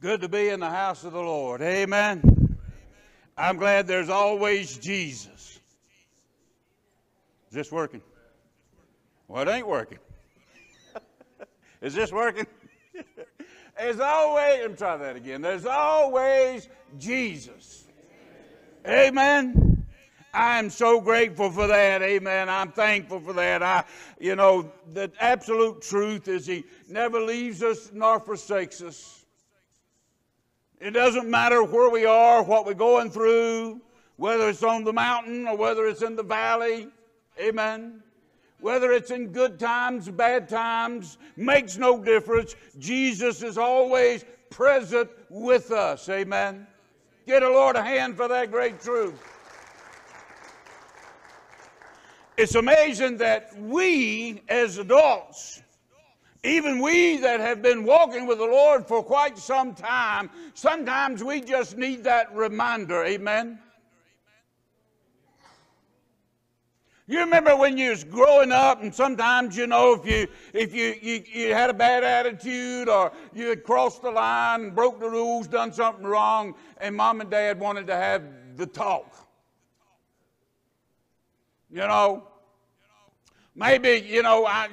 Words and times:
Good 0.00 0.20
to 0.20 0.28
be 0.28 0.48
in 0.48 0.60
the 0.60 0.70
house 0.70 1.04
of 1.04 1.12
the 1.12 1.20
Lord. 1.20 1.62
Amen. 1.62 2.58
I'm 3.36 3.56
glad 3.56 3.86
there's 3.86 4.10
always 4.10 4.76
Jesus. 4.78 5.58
Is 7.48 7.54
this 7.54 7.72
working? 7.72 8.02
Well, 9.28 9.48
it 9.48 9.50
ain't 9.50 9.66
working. 9.66 9.98
Is 11.80 11.94
this 11.94 12.12
working? 12.12 12.46
There's 13.78 13.98
always, 13.98 14.60
let 14.60 14.70
me 14.70 14.76
try 14.76 14.96
that 14.96 15.16
again. 15.16 15.42
There's 15.42 15.66
always 15.66 16.68
Jesus. 16.98 17.84
Amen. 18.86 19.84
I'm 20.32 20.68
so 20.70 21.00
grateful 21.00 21.50
for 21.50 21.66
that. 21.66 22.02
Amen. 22.02 22.48
I'm 22.48 22.72
thankful 22.72 23.20
for 23.20 23.32
that. 23.34 23.62
I, 23.62 23.84
you 24.18 24.36
know, 24.36 24.70
the 24.92 25.10
absolute 25.20 25.80
truth 25.80 26.28
is 26.28 26.46
He 26.46 26.64
never 26.88 27.20
leaves 27.20 27.62
us 27.62 27.90
nor 27.92 28.20
forsakes 28.20 28.82
us. 28.82 29.23
It 30.80 30.90
doesn't 30.90 31.28
matter 31.28 31.62
where 31.62 31.90
we 31.90 32.04
are, 32.04 32.42
what 32.42 32.66
we're 32.66 32.74
going 32.74 33.10
through, 33.10 33.80
whether 34.16 34.48
it's 34.48 34.62
on 34.62 34.84
the 34.84 34.92
mountain 34.92 35.46
or 35.46 35.56
whether 35.56 35.86
it's 35.86 36.02
in 36.02 36.16
the 36.16 36.22
valley. 36.22 36.88
Amen. 37.40 38.02
Whether 38.60 38.92
it's 38.92 39.10
in 39.10 39.28
good 39.28 39.58
times, 39.58 40.08
bad 40.08 40.48
times, 40.48 41.18
makes 41.36 41.76
no 41.76 42.02
difference. 42.02 42.54
Jesus 42.78 43.42
is 43.42 43.58
always 43.58 44.24
present 44.50 45.10
with 45.28 45.70
us. 45.70 46.08
Amen. 46.08 46.66
Get 47.26 47.42
a 47.42 47.48
Lord 47.48 47.76
a 47.76 47.82
hand 47.82 48.16
for 48.16 48.28
that 48.28 48.50
great 48.50 48.80
truth. 48.80 49.20
It's 52.36 52.54
amazing 52.54 53.18
that 53.18 53.56
we 53.58 54.42
as 54.48 54.78
adults, 54.78 55.62
even 56.44 56.78
we 56.78 57.16
that 57.16 57.40
have 57.40 57.62
been 57.62 57.84
walking 57.84 58.26
with 58.26 58.38
the 58.38 58.44
Lord 58.44 58.86
for 58.86 59.02
quite 59.02 59.38
some 59.38 59.74
time, 59.74 60.30
sometimes 60.52 61.24
we 61.24 61.40
just 61.40 61.78
need 61.78 62.04
that 62.04 62.34
reminder. 62.34 63.02
Amen. 63.04 63.58
You 67.06 67.20
remember 67.20 67.54
when 67.54 67.76
you 67.76 67.90
was 67.90 68.02
growing 68.02 68.50
up, 68.50 68.82
and 68.82 68.94
sometimes 68.94 69.56
you 69.56 69.66
know 69.66 69.92
if 69.92 70.06
you 70.06 70.26
if 70.54 70.74
you, 70.74 70.94
you, 71.02 71.22
you 71.30 71.54
had 71.54 71.68
a 71.68 71.74
bad 71.74 72.02
attitude 72.02 72.88
or 72.88 73.12
you 73.34 73.48
had 73.48 73.62
crossed 73.62 74.00
the 74.00 74.10
line, 74.10 74.70
broke 74.70 75.00
the 75.00 75.08
rules, 75.08 75.46
done 75.46 75.70
something 75.70 76.04
wrong, 76.04 76.54
and 76.78 76.96
mom 76.96 77.20
and 77.20 77.30
dad 77.30 77.60
wanted 77.60 77.86
to 77.88 77.96
have 77.96 78.22
the 78.56 78.66
talk. 78.66 79.28
You 81.70 81.80
know, 81.80 82.26
maybe 83.54 84.02
you 84.06 84.22
know 84.22 84.46
I 84.46 84.68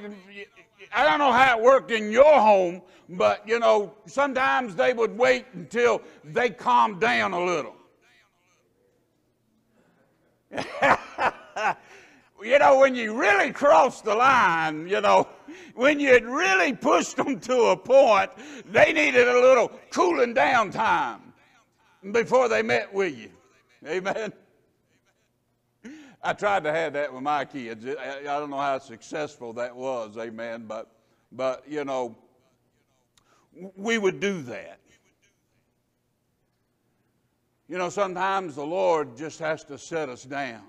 I 0.94 1.06
don't 1.06 1.20
know 1.20 1.32
how 1.32 1.58
it 1.58 1.64
worked 1.64 1.92
in 1.92 2.12
your 2.12 2.40
home, 2.40 2.82
but 3.10 3.48
you 3.48 3.60
know 3.60 3.94
sometimes 4.06 4.76
they 4.76 4.94
would 4.94 5.18
wait 5.18 5.46
until 5.54 6.02
they 6.24 6.50
calmed 6.50 7.00
down 7.00 7.34
a 7.34 7.44
little. 7.44 7.76
you 12.44 12.60
know, 12.60 12.80
when 12.80 12.96
you 12.96 13.20
really 13.20 13.52
crossed 13.52 14.04
the 14.04 14.16
line, 14.16 14.88
you 14.88 15.00
know, 15.02 15.28
when 15.76 16.00
you 16.00 16.12
had 16.12 16.26
really 16.26 16.74
pushed 16.74 17.16
them 17.18 17.40
to 17.40 17.56
a 17.66 17.78
point, 17.78 18.32
they 18.66 18.92
needed 18.92 19.28
a 19.28 19.40
little 19.40 19.70
cooling 19.92 20.34
down 20.34 20.72
time 20.72 21.34
before 22.12 22.50
they 22.50 22.62
met 22.62 22.94
with 22.94 23.18
you. 23.18 23.30
Amen. 23.88 24.34
I 26.24 26.34
tried 26.34 26.64
to 26.64 26.72
have 26.72 26.94
that 26.94 27.14
with 27.14 27.24
my 27.24 27.46
kids. 27.46 27.86
I 27.86 28.22
don't 28.24 28.50
know 28.50 28.58
how 28.58 28.80
successful 28.80 29.54
that 29.54 29.76
was, 29.76 30.18
amen, 30.18 30.66
but 30.68 30.92
but 31.32 31.64
you 31.68 31.86
know, 31.86 32.18
we 33.76 33.98
would 33.98 34.20
do 34.20 34.42
that. 34.44 34.80
You 37.68 37.78
know, 37.78 37.90
sometimes 37.90 38.56
the 38.56 38.66
Lord 38.66 39.16
just 39.16 39.40
has 39.40 39.64
to 39.66 39.78
set 39.78 40.10
us 40.10 40.24
down 40.24 40.64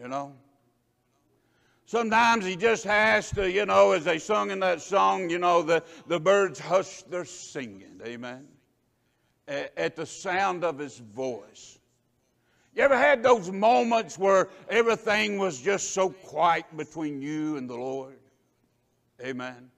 you 0.00 0.08
know. 0.08 0.32
Sometimes 1.84 2.46
he 2.46 2.56
just 2.56 2.84
has 2.84 3.30
to, 3.32 3.50
you 3.50 3.66
know, 3.66 3.92
as 3.92 4.04
they 4.04 4.18
sung 4.18 4.50
in 4.50 4.60
that 4.60 4.80
song, 4.80 5.28
you 5.28 5.38
know, 5.38 5.62
the, 5.62 5.82
the 6.06 6.20
birds 6.20 6.60
hush 6.60 7.02
their 7.02 7.24
singing, 7.24 8.00
amen, 8.04 8.46
at, 9.48 9.76
at 9.76 9.96
the 9.96 10.06
sound 10.06 10.62
of 10.62 10.78
his 10.78 10.98
voice. 10.98 11.79
You 12.74 12.82
ever 12.82 12.96
had 12.96 13.22
those 13.22 13.50
moments 13.50 14.16
where 14.16 14.48
everything 14.68 15.38
was 15.38 15.60
just 15.60 15.92
so 15.92 16.10
quiet 16.10 16.64
between 16.76 17.20
you 17.20 17.56
and 17.56 17.68
the 17.68 17.74
Lord? 17.74 18.18
Amen. 19.20 19.70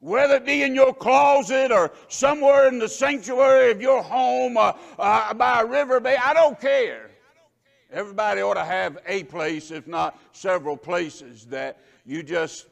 Whether 0.00 0.34
it 0.34 0.46
be 0.46 0.62
in 0.62 0.74
your 0.74 0.94
closet 0.94 1.72
or 1.72 1.90
somewhere 2.08 2.68
in 2.68 2.78
the 2.78 2.88
sanctuary 2.88 3.72
of 3.72 3.80
your 3.80 4.02
home 4.02 4.56
uh, 4.56 4.74
uh, 4.98 5.34
by 5.34 5.62
a 5.62 5.66
river 5.66 5.98
bay, 5.98 6.16
I 6.22 6.34
don't 6.34 6.60
care. 6.60 7.10
Everybody 7.90 8.42
ought 8.42 8.54
to 8.54 8.64
have 8.64 8.98
a 9.06 9.24
place, 9.24 9.70
if 9.70 9.88
not 9.88 10.18
several 10.32 10.76
places, 10.76 11.46
that 11.46 11.80
you 12.04 12.22
just 12.22 12.66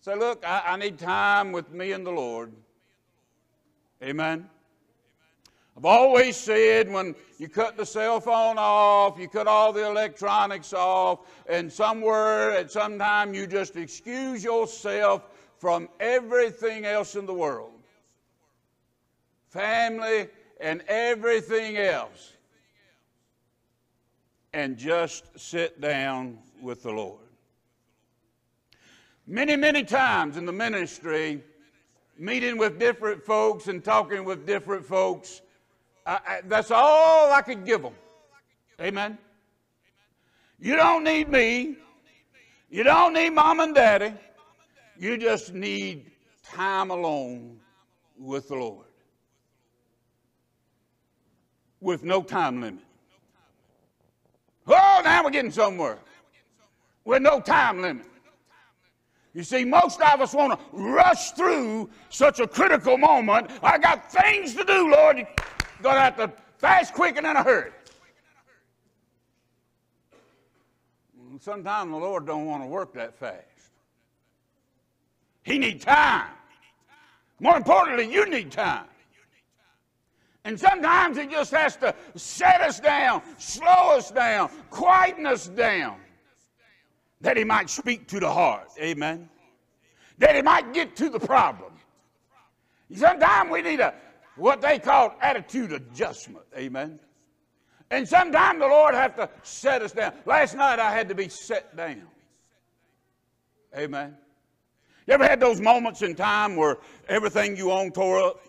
say, 0.00 0.16
Look, 0.16 0.44
I, 0.44 0.62
I 0.66 0.76
need 0.76 0.98
time 0.98 1.52
with 1.52 1.72
me 1.72 1.92
and 1.92 2.04
the 2.04 2.10
Lord. 2.10 2.52
Amen. 4.02 4.50
I've 5.76 5.84
always 5.84 6.36
said 6.36 6.90
when 6.90 7.14
you 7.40 7.48
cut 7.48 7.78
the 7.78 7.86
cell 7.86 8.20
phone 8.20 8.56
off, 8.58 9.18
you 9.18 9.26
cut 9.26 9.46
all 9.46 9.72
the 9.72 9.86
electronics 9.86 10.74
off, 10.74 11.20
and 11.48 11.72
somewhere 11.72 12.50
at 12.50 12.70
some 12.70 12.98
time 12.98 13.32
you 13.32 13.46
just 13.46 13.76
excuse 13.76 14.44
yourself 14.44 15.22
from 15.58 15.88
everything 16.00 16.84
else 16.84 17.16
in 17.16 17.24
the 17.24 17.32
world 17.32 17.72
family 19.48 20.28
and 20.60 20.82
everything 20.86 21.76
else 21.76 22.34
and 24.52 24.76
just 24.76 25.24
sit 25.38 25.80
down 25.80 26.38
with 26.60 26.82
the 26.82 26.90
Lord. 26.90 27.18
Many, 29.26 29.56
many 29.56 29.82
times 29.82 30.36
in 30.36 30.44
the 30.44 30.52
ministry, 30.52 31.42
meeting 32.18 32.58
with 32.58 32.78
different 32.78 33.24
folks 33.24 33.66
and 33.68 33.82
talking 33.82 34.24
with 34.24 34.46
different 34.46 34.84
folks, 34.84 35.40
I, 36.06 36.12
I, 36.12 36.40
that's 36.46 36.70
all 36.70 37.32
I 37.32 37.42
could 37.42 37.64
give 37.64 37.82
them. 37.82 37.94
Amen. 38.80 39.18
You 40.58 40.76
don't 40.76 41.04
need 41.04 41.28
me. 41.28 41.76
You 42.70 42.84
don't 42.84 43.14
need 43.14 43.30
mom 43.30 43.60
and 43.60 43.74
daddy. 43.74 44.12
You 44.98 45.16
just 45.16 45.54
need 45.54 46.10
time 46.42 46.90
alone 46.90 47.58
with 48.18 48.48
the 48.48 48.54
Lord 48.54 48.86
with 51.80 52.04
no 52.04 52.22
time 52.22 52.60
limit. 52.60 52.84
Oh, 54.66 55.00
now 55.02 55.24
we're 55.24 55.30
getting 55.30 55.50
somewhere 55.50 55.98
with 57.04 57.22
no 57.22 57.40
time 57.40 57.82
limit. 57.82 58.06
You 59.32 59.42
see, 59.42 59.64
most 59.64 60.00
of 60.00 60.20
us 60.20 60.34
want 60.34 60.58
to 60.58 60.66
rush 60.72 61.32
through 61.32 61.88
such 62.08 62.40
a 62.40 62.46
critical 62.46 62.98
moment. 62.98 63.50
I 63.62 63.78
got 63.78 64.10
things 64.10 64.54
to 64.54 64.64
do, 64.64 64.90
Lord. 64.90 65.26
Going 65.82 65.96
to 65.96 66.00
have 66.00 66.16
to 66.16 66.32
fast, 66.58 66.92
quick, 66.92 67.16
and 67.16 67.26
in 67.26 67.36
a 67.36 67.42
hurry. 67.42 67.72
Sometimes 71.40 71.90
the 71.90 71.96
Lord 71.96 72.26
don't 72.26 72.44
want 72.44 72.62
to 72.62 72.66
work 72.66 72.92
that 72.94 73.14
fast. 73.14 73.44
He 75.42 75.58
need 75.58 75.80
time. 75.80 76.28
More 77.40 77.56
importantly, 77.56 78.12
you 78.12 78.28
need 78.28 78.50
time. 78.50 78.84
And 80.44 80.58
sometimes 80.58 81.16
He 81.16 81.26
just 81.26 81.50
has 81.52 81.76
to 81.76 81.94
set 82.14 82.60
us 82.60 82.78
down, 82.78 83.22
slow 83.38 83.96
us 83.96 84.10
down, 84.10 84.50
quieten 84.68 85.26
us 85.26 85.48
down, 85.48 85.96
that 87.22 87.36
He 87.36 87.44
might 87.44 87.70
speak 87.70 88.06
to 88.08 88.20
the 88.20 88.30
heart. 88.30 88.68
Amen. 88.78 89.28
That 90.18 90.34
He 90.34 90.42
might 90.42 90.74
get 90.74 90.94
to 90.96 91.08
the 91.08 91.20
problem. 91.20 91.72
Sometimes 92.94 93.50
we 93.50 93.62
need 93.62 93.80
a 93.80 93.94
what 94.40 94.60
they 94.60 94.78
call 94.78 95.14
attitude 95.20 95.72
adjustment. 95.72 96.44
Amen. 96.56 96.98
And 97.90 98.08
sometimes 98.08 98.60
the 98.60 98.66
Lord 98.66 98.94
have 98.94 99.14
to 99.16 99.28
set 99.42 99.82
us 99.82 99.92
down. 99.92 100.14
Last 100.24 100.56
night 100.56 100.78
I 100.78 100.92
had 100.92 101.08
to 101.08 101.14
be 101.14 101.28
set 101.28 101.76
down. 101.76 102.02
Amen. 103.76 104.16
You 105.06 105.14
ever 105.14 105.24
had 105.24 105.40
those 105.40 105.60
moments 105.60 106.02
in 106.02 106.14
time 106.14 106.56
where 106.56 106.78
everything 107.08 107.56
you 107.56 107.70
own 107.70 107.90
tore 107.92 108.20
up? 108.20 108.40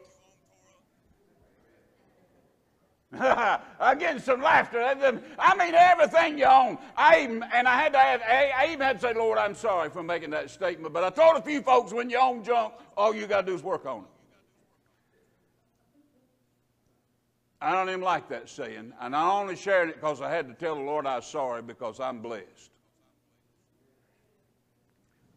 I'm 3.79 3.99
getting 3.99 4.21
some 4.21 4.41
laughter. 4.41 4.81
I 4.81 5.55
mean, 5.57 5.73
everything 5.75 6.37
you 6.37 6.45
own. 6.45 6.77
I 6.95 7.23
even, 7.23 7.43
and 7.53 7.67
I 7.67 7.81
had 7.81 7.91
to 7.93 7.99
have, 7.99 8.21
I 8.21 8.67
even 8.69 8.81
had 8.81 9.01
to 9.01 9.07
say, 9.07 9.13
Lord, 9.13 9.37
I'm 9.37 9.55
sorry 9.55 9.89
for 9.89 10.01
making 10.01 10.29
that 10.29 10.49
statement. 10.49 10.93
But 10.93 11.03
I 11.03 11.09
told 11.09 11.35
a 11.35 11.41
few 11.41 11.61
folks, 11.61 11.91
when 11.91 12.09
you 12.09 12.19
own 12.19 12.43
junk, 12.43 12.73
all 12.95 13.13
you 13.13 13.27
got 13.27 13.41
to 13.41 13.47
do 13.47 13.55
is 13.55 13.63
work 13.63 13.85
on 13.85 14.01
it. 14.01 14.20
I 17.61 17.73
don't 17.73 17.89
even 17.89 18.01
like 18.01 18.27
that 18.29 18.49
saying. 18.49 18.91
And 18.99 19.15
I 19.15 19.31
only 19.31 19.55
shared 19.55 19.89
it 19.89 19.95
because 19.95 20.19
I 20.19 20.31
had 20.31 20.47
to 20.47 20.53
tell 20.55 20.75
the 20.75 20.81
Lord 20.81 21.05
I 21.05 21.17
was 21.17 21.27
sorry 21.27 21.61
because 21.61 21.99
I'm 21.99 22.19
blessed. 22.19 22.71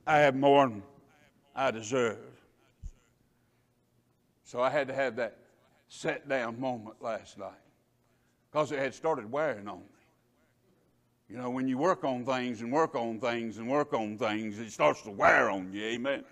I 0.06 0.18
have 0.18 0.34
more 0.34 0.68
than 0.68 0.82
I 1.54 1.70
deserve. 1.70 2.18
So 4.42 4.62
I 4.62 4.70
had 4.70 4.88
to 4.88 4.94
have 4.94 5.16
that 5.16 5.36
set 5.88 6.28
down 6.28 6.58
moment 6.58 6.96
last 7.02 7.38
night 7.38 7.52
because 8.50 8.72
it 8.72 8.78
had 8.78 8.94
started 8.94 9.30
wearing 9.30 9.68
on 9.68 9.80
me. 9.80 9.84
You 11.28 11.38
know, 11.38 11.50
when 11.50 11.66
you 11.66 11.78
work 11.78 12.04
on 12.04 12.24
things 12.24 12.60
and 12.60 12.70
work 12.72 12.94
on 12.94 13.18
things 13.18 13.58
and 13.58 13.68
work 13.68 13.92
on 13.92 14.16
things, 14.18 14.58
it 14.58 14.70
starts 14.70 15.02
to 15.02 15.10
wear 15.10 15.50
on 15.50 15.72
you. 15.72 15.82
Amen. 15.84 16.24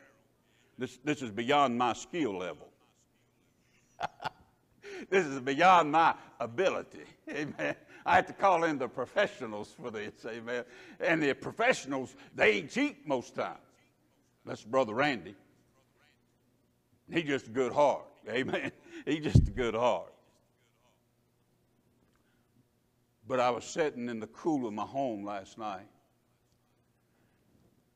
This, 0.79 0.99
this 1.05 1.23
is 1.23 1.31
beyond 1.31 1.77
my 1.77 1.93
skill 1.93 2.39
level. 2.39 2.69
This 5.10 5.26
is 5.26 5.40
beyond 5.40 5.93
my 5.93 6.14
ability. 6.40 7.04
Amen. 7.31 7.75
I 8.04 8.16
have 8.16 8.26
to 8.26 8.32
call 8.32 8.64
in 8.64 8.78
the 8.78 8.88
professionals 8.88 9.75
for 9.81 9.90
this. 9.90 10.12
Amen. 10.26 10.64
And 11.00 11.22
the 11.22 11.34
professionals, 11.34 12.16
they 12.34 12.52
ain't 12.54 12.70
cheap 12.70 13.06
most 13.06 13.34
times. 13.34 13.58
That's 14.44 14.64
Brother 14.64 14.94
Randy. 14.94 15.34
He's 17.10 17.25
just 17.25 17.46
a 17.46 17.50
good 17.50 17.72
heart. 17.72 18.06
Amen. 18.28 18.72
He's 19.06 19.22
just 19.22 19.49
a 19.49 19.50
good 19.50 19.75
heart. 19.75 20.12
But 23.28 23.40
I 23.40 23.50
was 23.50 23.64
sitting 23.64 24.08
in 24.08 24.19
the 24.19 24.26
cool 24.28 24.66
of 24.66 24.72
my 24.72 24.84
home 24.84 25.25
last 25.25 25.58
night, 25.58 25.87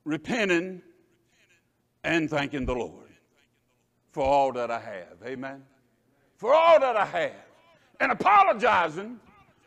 repenting 0.04 0.82
and 2.04 2.30
thanking 2.30 2.64
the 2.64 2.74
Lord 2.74 3.10
for 4.12 4.22
all 4.22 4.52
that 4.52 4.70
I 4.70 4.78
have. 4.78 5.18
Amen. 5.26 5.62
For 6.36 6.54
all 6.54 6.78
that 6.80 6.96
I 6.96 7.04
have. 7.06 7.32
And 8.00 8.12
apologizing 8.12 9.18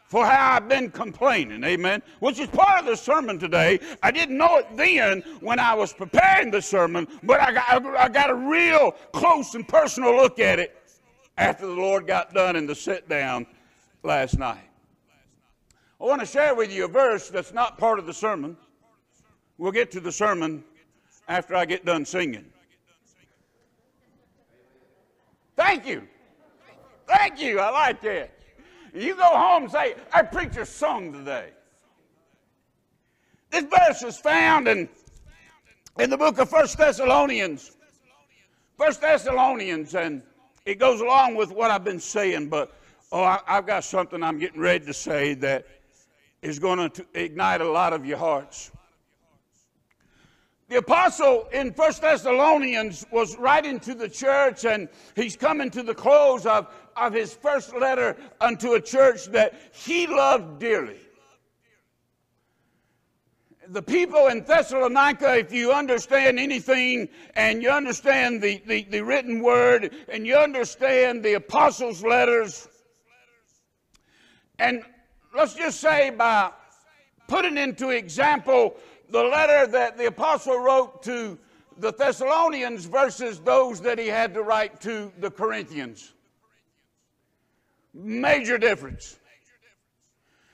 for 0.10 0.26
how 0.26 0.54
I've 0.54 0.68
been 0.68 0.90
complaining. 0.90 1.64
Amen. 1.64 2.02
Which 2.20 2.40
is 2.40 2.48
part 2.48 2.80
of 2.80 2.86
the 2.86 2.96
sermon 2.96 3.38
today. 3.38 3.80
I 4.02 4.12
didn't 4.12 4.38
know 4.38 4.58
it 4.58 4.66
then 4.76 5.22
when 5.40 5.60
I 5.60 5.74
was 5.76 5.94
preparing 5.94 6.52
the 6.52 6.62
sermon, 6.62 7.08
but 7.24 7.40
I 7.40 7.52
got, 7.52 7.86
I 7.86 8.10
got 8.10 8.30
a 8.32 8.36
real 8.36 8.92
close 9.14 9.54
and 9.56 9.68
personal 9.68 10.16
look 10.16 10.40
at 10.40 10.60
it 10.60 10.76
after 11.38 11.68
the 11.68 11.74
Lord 11.74 12.08
got 12.08 12.34
done 12.34 12.56
in 12.56 12.66
the 12.66 12.76
sit 12.76 13.08
down 13.08 13.46
last 14.04 14.40
night. 14.40 14.68
I 16.02 16.06
want 16.06 16.22
to 16.22 16.26
share 16.26 16.56
with 16.56 16.72
you 16.74 16.86
a 16.86 16.88
verse 16.88 17.30
that's 17.30 17.54
not 17.54 17.78
part 17.78 18.00
of 18.00 18.06
the 18.06 18.14
sermon. 18.14 18.58
We'll 19.58 19.72
get 19.72 19.92
to 19.92 20.00
the 20.00 20.12
sermon 20.12 20.64
after 21.28 21.56
I 21.56 21.66
get 21.66 21.86
done 21.86 22.06
singing. 22.06 22.46
Thank 25.56 25.86
you. 25.86 26.08
Thank 27.10 27.42
you. 27.42 27.60
I 27.60 27.72
like 27.72 28.02
that. 28.02 28.32
You 28.94 29.16
go 29.16 29.24
home 29.24 29.64
and 29.64 29.72
say, 29.72 29.96
I 30.14 30.22
preach 30.22 30.58
a 30.58 30.66
song 30.66 31.12
today. 31.12 31.50
This 33.50 33.64
verse 33.64 34.04
is 34.04 34.18
found 34.18 34.68
in, 34.68 34.88
in 35.98 36.12
the 36.12 36.18
book 36.18 36.38
of 36.38 36.52
First 36.52 36.78
Thessalonians. 36.78 37.76
First 38.78 39.02
Thessalonians, 39.02 39.96
and 39.96 40.22
it 40.68 40.78
goes 40.78 41.02
along 41.02 41.34
with 41.34 41.52
what 41.52 41.72
I've 41.72 41.84
been 41.84 42.00
saying, 42.00 42.48
but 42.48 42.78
oh, 43.12 43.24
I, 43.24 43.40
I've 43.48 43.66
got 43.66 43.84
something 43.84 44.22
I'm 44.22 44.38
getting 44.38 44.62
ready 44.62 44.86
to 44.86 44.94
say 44.94 45.34
that 45.36 45.66
is 46.44 46.60
going 46.60 46.92
to 46.92 47.06
ignite 47.16 47.62
a 47.62 47.70
lot 47.70 47.92
of 47.92 48.06
your 48.06 48.20
hearts. 48.20 48.70
The 50.70 50.78
apostle 50.78 51.48
in 51.52 51.74
First 51.74 52.04
Thessalonians 52.04 53.04
was 53.12 53.36
writing 53.38 53.80
to 53.80 53.96
the 53.96 54.08
church, 54.08 54.66
and 54.66 54.88
he's 55.16 55.36
coming 55.36 55.72
to 55.72 55.82
the 55.82 55.96
close 55.96 56.46
of, 56.46 56.68
of 57.00 57.14
his 57.14 57.34
first 57.34 57.76
letter 57.76 58.16
unto 58.42 58.74
a 58.74 58.82
church 58.82 59.26
that 59.28 59.54
he 59.72 60.08
loved 60.08 60.60
dearly. 60.60 60.98
The 63.70 63.82
people 63.82 64.28
in 64.28 64.44
Thessalonica, 64.44 65.38
if 65.38 65.54
you 65.54 65.72
understand 65.72 66.40
anything 66.40 67.08
and 67.36 67.62
you 67.62 67.70
understand 67.70 68.42
the, 68.42 68.62
the, 68.66 68.84
the 68.90 69.02
written 69.02 69.42
word 69.42 69.94
and 70.12 70.26
you 70.26 70.36
understand 70.36 71.24
the 71.24 71.36
apostles' 71.36 72.04
letters, 72.04 72.68
and 74.58 74.82
let's 75.36 75.54
just 75.54 75.80
say 75.80 76.10
by 76.10 76.52
putting 77.28 77.58
into 77.58 77.90
example 77.90 78.76
the 79.10 79.24
letter 79.24 79.72
that 79.72 79.98
the 79.98 80.08
apostle 80.08 80.58
wrote 80.58 81.04
to 81.04 81.38
the 81.78 81.94
Thessalonians 81.94 82.86
versus 82.86 83.40
those 83.40 83.80
that 83.82 84.00
he 84.00 84.08
had 84.08 84.34
to 84.34 84.42
write 84.42 84.82
to 84.82 85.12
the 85.20 85.32
Corinthians. 85.32 86.14
Major 87.94 88.58
difference. 88.58 89.18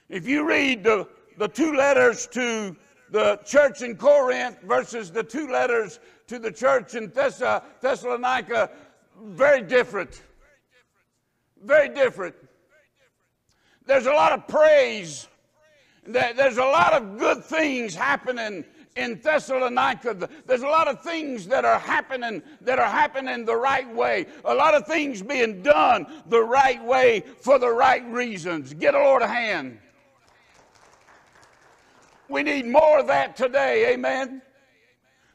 If 0.10 0.28
you 0.28 0.48
read 0.48 0.84
the, 0.84 1.08
the 1.38 1.48
two 1.48 1.76
letters 1.76 2.28
to 2.28 2.76
the 3.12 3.40
church 3.46 3.82
in 3.82 3.98
Corinth 3.98 4.62
versus 4.64 5.12
the 5.12 5.24
two 5.24 5.50
letters 5.50 6.00
to 6.28 6.40
the 6.40 6.52
church 6.52 6.96
in 6.96 7.10
Thessa, 7.10 7.64
Thessalonica, 7.82 8.70
very 9.22 9.62
different. 9.62 10.24
Very 11.64 11.90
different. 11.90 12.36
There's 13.86 14.06
a 14.06 14.14
lot 14.14 14.32
of 14.32 14.48
praise. 14.48 15.28
There's 16.06 16.58
a 16.58 16.64
lot 16.64 16.94
of 16.94 17.18
good 17.18 17.44
things 17.44 17.96
happening 17.96 18.64
in 18.96 19.20
Thessalonica. 19.22 20.30
There's 20.46 20.62
a 20.62 20.68
lot 20.68 20.88
of 20.88 21.02
things 21.02 21.48
that 21.48 21.66
are 21.66 21.80
happening 21.80 22.42
that 22.62 22.80
are 22.80 22.90
happening 22.90 23.46
the 23.46 23.56
right 23.56 23.94
way. 23.94 24.28
A 24.46 24.54
lot 24.54 24.74
of 24.74 24.88
things 24.88 25.22
being 25.22 25.62
done 25.62 26.08
the 26.28 26.42
right 26.42 26.84
way 26.84 27.24
for 27.42 27.60
the 27.60 27.70
right 27.70 28.06
reasons. 28.10 28.74
Get 28.74 28.96
a 28.96 29.00
Lord 29.00 29.22
a 29.22 29.28
hand. 29.28 29.80
We 32.30 32.44
need 32.44 32.66
more 32.66 33.00
of 33.00 33.08
that 33.08 33.36
today. 33.36 33.94
Amen. 33.94 34.42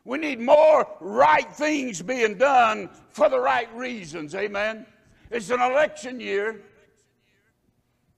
We 0.05 0.19
need 0.19 0.41
more 0.41 0.89
right 1.01 1.55
things 1.55 2.01
being 2.03 2.39
done 2.39 2.89
for 3.11 3.29
the 3.29 3.39
right 3.39 3.73
reasons. 3.77 4.35
Amen. 4.35 4.87
It's 5.31 5.51
an 5.51 5.61
election 5.61 6.19
year. 6.19 6.63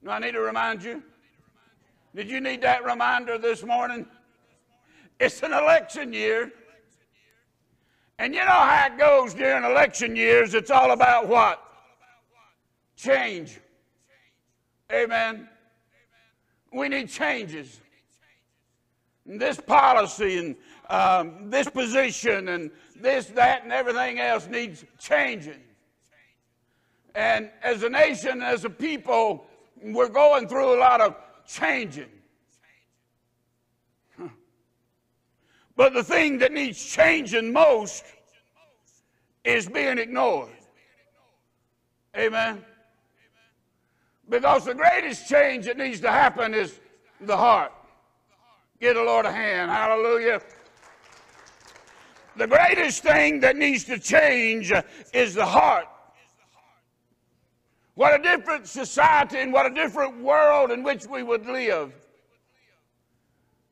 Do 0.02 0.10
I 0.10 0.18
need 0.20 0.32
to 0.32 0.40
remind 0.40 0.82
you? 0.82 1.02
Did 2.14 2.30
you 2.30 2.40
need 2.40 2.62
that 2.62 2.84
reminder 2.84 3.38
this 3.38 3.64
morning? 3.64 4.06
It's 5.20 5.42
an 5.42 5.52
election 5.52 6.12
year. 6.12 6.52
And 8.18 8.34
you 8.34 8.40
know 8.40 8.46
how 8.46 8.86
it 8.86 8.98
goes 8.98 9.34
during 9.34 9.64
election 9.64 10.14
years. 10.14 10.54
It's 10.54 10.70
all 10.70 10.92
about 10.92 11.28
what? 11.28 11.62
Change. 12.96 13.60
Amen. 14.92 15.48
We 16.72 16.88
need 16.88 17.08
changes. 17.08 17.80
this 19.24 19.60
policy 19.60 20.38
and 20.38 20.56
um, 20.88 21.50
this 21.50 21.68
position 21.68 22.48
and 22.48 22.70
this, 23.00 23.26
that, 23.26 23.62
and 23.62 23.72
everything 23.72 24.18
else 24.20 24.46
needs 24.46 24.84
changing. 24.98 25.60
And 27.14 27.50
as 27.62 27.82
a 27.82 27.88
nation, 27.88 28.42
as 28.42 28.64
a 28.64 28.70
people, 28.70 29.46
we're 29.82 30.08
going 30.08 30.48
through 30.48 30.76
a 30.76 30.78
lot 30.78 31.00
of 31.00 31.16
changing. 31.46 32.08
But 35.76 35.94
the 35.94 36.04
thing 36.04 36.38
that 36.38 36.52
needs 36.52 36.84
changing 36.84 37.52
most 37.52 38.04
is 39.44 39.68
being 39.68 39.98
ignored. 39.98 40.50
Amen. 42.16 42.64
Because 44.28 44.64
the 44.64 44.74
greatest 44.74 45.28
change 45.28 45.66
that 45.66 45.76
needs 45.76 46.00
to 46.00 46.10
happen 46.10 46.54
is 46.54 46.78
the 47.20 47.36
heart. 47.36 47.72
Get 48.80 48.94
the 48.94 49.02
Lord 49.02 49.26
a 49.26 49.32
hand. 49.32 49.70
Hallelujah. 49.70 50.40
The 52.36 52.46
greatest 52.46 53.02
thing 53.02 53.40
that 53.40 53.56
needs 53.56 53.84
to 53.84 53.98
change 53.98 54.72
is 55.12 55.34
the 55.34 55.44
heart. 55.44 55.86
What 57.94 58.18
a 58.18 58.22
different 58.22 58.66
society 58.66 59.38
and 59.38 59.52
what 59.52 59.70
a 59.70 59.74
different 59.74 60.22
world 60.22 60.70
in 60.70 60.82
which 60.82 61.06
we 61.06 61.22
would 61.22 61.46
live 61.46 61.92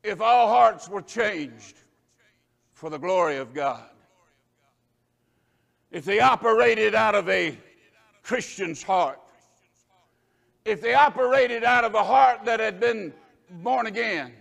if 0.03 0.21
all 0.21 0.49
hearts 0.49 0.89
were 0.89 1.03
changed 1.03 1.77
for 2.81 2.89
the 2.89 2.99
glory 2.99 3.37
of 3.37 3.53
God. 3.53 3.85
If 5.91 6.07
they 6.07 6.19
operated 6.19 6.95
out 6.95 7.15
of 7.15 7.29
a 7.29 7.59
Christian's 8.23 8.83
heart, 8.83 9.21
if 10.65 10.81
they 10.81 10.95
operated 10.95 11.63
out 11.63 11.85
of 11.85 11.95
a 11.95 12.03
heart 12.03 12.47
that 12.47 12.59
had 12.59 12.81
been 12.81 13.13
born 13.51 13.87
again, 13.87 14.33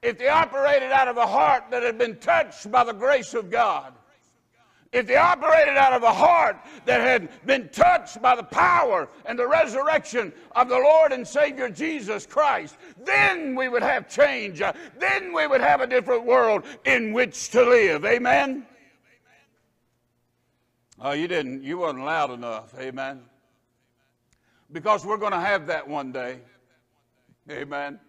if 0.00 0.16
they 0.16 0.28
operated 0.28 0.90
out 0.90 1.08
of 1.08 1.18
a 1.18 1.26
heart 1.26 1.64
that 1.72 1.82
had 1.82 1.98
been 1.98 2.16
touched 2.16 2.70
by 2.70 2.84
the 2.84 2.94
grace 2.94 3.34
of 3.34 3.50
God, 3.50 3.92
if 4.96 5.06
they 5.06 5.16
operated 5.16 5.76
out 5.76 5.92
of 5.92 6.02
a 6.02 6.12
heart 6.12 6.56
that 6.86 7.02
had 7.02 7.28
been 7.44 7.68
touched 7.68 8.22
by 8.22 8.34
the 8.34 8.42
power 8.42 9.10
and 9.26 9.38
the 9.38 9.46
resurrection 9.46 10.32
of 10.52 10.70
the 10.70 10.78
Lord 10.78 11.12
and 11.12 11.28
Savior 11.28 11.68
Jesus 11.68 12.24
Christ, 12.24 12.78
then 13.04 13.54
we 13.54 13.68
would 13.68 13.82
have 13.82 14.08
change. 14.08 14.62
Uh, 14.62 14.72
then 14.98 15.34
we 15.34 15.46
would 15.46 15.60
have 15.60 15.82
a 15.82 15.86
different 15.86 16.24
world 16.24 16.64
in 16.86 17.12
which 17.12 17.50
to 17.50 17.62
live. 17.62 18.06
Amen? 18.06 18.64
Oh, 20.98 21.12
you 21.12 21.28
didn't, 21.28 21.62
you 21.62 21.76
wasn't 21.76 22.04
loud 22.04 22.30
enough. 22.30 22.74
Amen? 22.78 23.20
Because 24.72 25.04
we're 25.04 25.18
going 25.18 25.32
to 25.32 25.40
have 25.40 25.66
that 25.66 25.86
one 25.86 26.10
day. 26.10 26.40
Amen? 27.50 28.00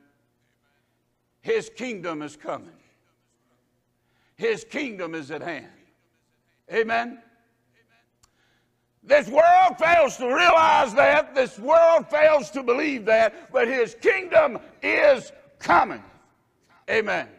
His 1.41 1.69
kingdom 1.75 2.21
is 2.21 2.37
coming. 2.37 2.69
His 4.37 4.63
kingdom 4.63 5.15
is 5.15 5.31
at 5.31 5.41
hand. 5.41 5.67
Amen. 6.71 7.19
This 9.03 9.29
world 9.29 9.77
fails 9.79 10.17
to 10.17 10.27
realize 10.27 10.93
that. 10.95 11.33
This 11.33 11.57
world 11.57 12.09
fails 12.09 12.51
to 12.51 12.61
believe 12.61 13.05
that. 13.05 13.51
But 13.53 13.67
his 13.67 13.95
kingdom 14.01 14.59
is 14.83 15.31
coming. 15.59 16.03
Amen. 16.89 17.29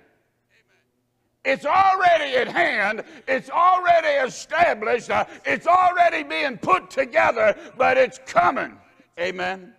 It's 1.44 1.66
already 1.66 2.36
at 2.36 2.48
hand. 2.48 3.04
It's 3.26 3.50
already 3.50 4.08
established. 4.26 5.10
It's 5.44 5.66
already 5.66 6.22
being 6.22 6.58
put 6.58 6.90
together, 6.90 7.54
but 7.76 7.96
it's 7.96 8.18
coming. 8.26 8.76
Amen. 9.18 9.74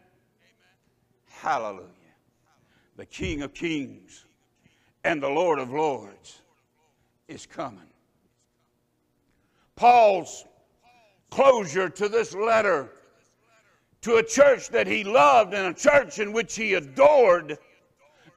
Hallelujah. 1.27 1.85
The 2.97 3.05
King 3.05 3.41
of 3.43 3.53
Kings 3.53 4.25
and 5.03 5.23
the 5.23 5.29
Lord 5.29 5.59
of 5.59 5.71
Lords 5.71 6.41
is 7.27 7.45
coming. 7.45 7.87
Paul's 9.79 10.43
closure 11.31 11.87
to 11.87 12.09
this 12.09 12.35
letter 12.35 12.91
to 14.01 14.17
a 14.17 14.23
church 14.23 14.67
that 14.71 14.87
he 14.87 15.05
loved 15.05 15.53
and 15.53 15.67
a 15.67 15.73
church 15.73 16.19
in 16.19 16.33
which 16.33 16.53
he 16.57 16.73
adored 16.73 17.57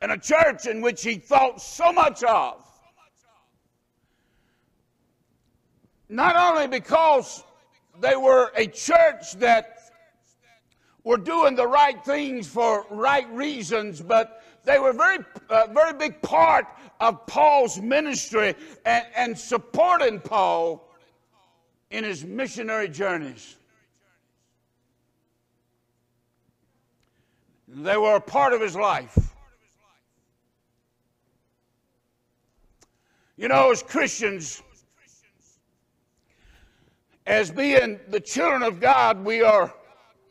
and 0.00 0.12
a 0.12 0.18
church 0.18 0.66
in 0.66 0.80
which 0.80 1.02
he 1.02 1.16
thought 1.16 1.60
so 1.60 1.92
much 1.92 2.22
of. 2.22 2.64
Not 6.08 6.36
only 6.36 6.68
because 6.68 7.42
they 8.00 8.14
were 8.14 8.52
a 8.54 8.68
church 8.68 9.32
that 9.38 9.80
were 11.02 11.16
doing 11.16 11.56
the 11.56 11.66
right 11.66 12.04
things 12.04 12.46
for 12.46 12.86
right 12.88 13.28
reasons, 13.32 14.00
but 14.00 14.44
they 14.62 14.78
were 14.78 14.92
very, 14.92 15.18
uh, 15.50 15.66
very 15.72 15.92
big 15.92 16.22
part 16.22 16.66
of 17.00 17.26
Paul's 17.26 17.80
ministry 17.80 18.54
and, 18.84 19.06
and 19.16 19.36
supporting 19.36 20.20
Paul 20.20 20.88
in 21.92 22.04
his 22.04 22.24
missionary 22.24 22.88
journeys. 22.88 23.56
They 27.68 27.96
were 27.96 28.16
a 28.16 28.20
part 28.20 28.54
of 28.54 28.60
his 28.60 28.74
life. 28.74 29.34
You 33.36 33.48
know, 33.48 33.70
as 33.70 33.82
Christians, 33.82 34.62
as 37.26 37.50
being 37.50 38.00
the 38.08 38.20
children 38.20 38.62
of 38.62 38.80
God, 38.80 39.22
we 39.24 39.42
are 39.42 39.72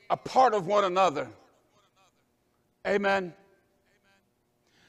a 0.10 0.18
part 0.18 0.54
of 0.54 0.66
one 0.68 0.86
another. 0.86 1.28
Amen. 2.88 3.34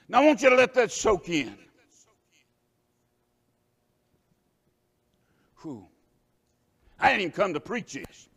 Now, 0.08 0.22
I 0.22 0.26
want 0.26 0.42
you 0.42 0.50
to 0.50 0.56
let 0.56 0.72
that 0.74 0.90
soak 0.90 1.28
in. 1.28 1.56
Who? 5.56 5.86
I 7.02 7.08
didn't 7.08 7.20
even 7.20 7.32
come 7.32 7.52
to 7.52 7.60
preach 7.60 7.92
this. 7.92 8.28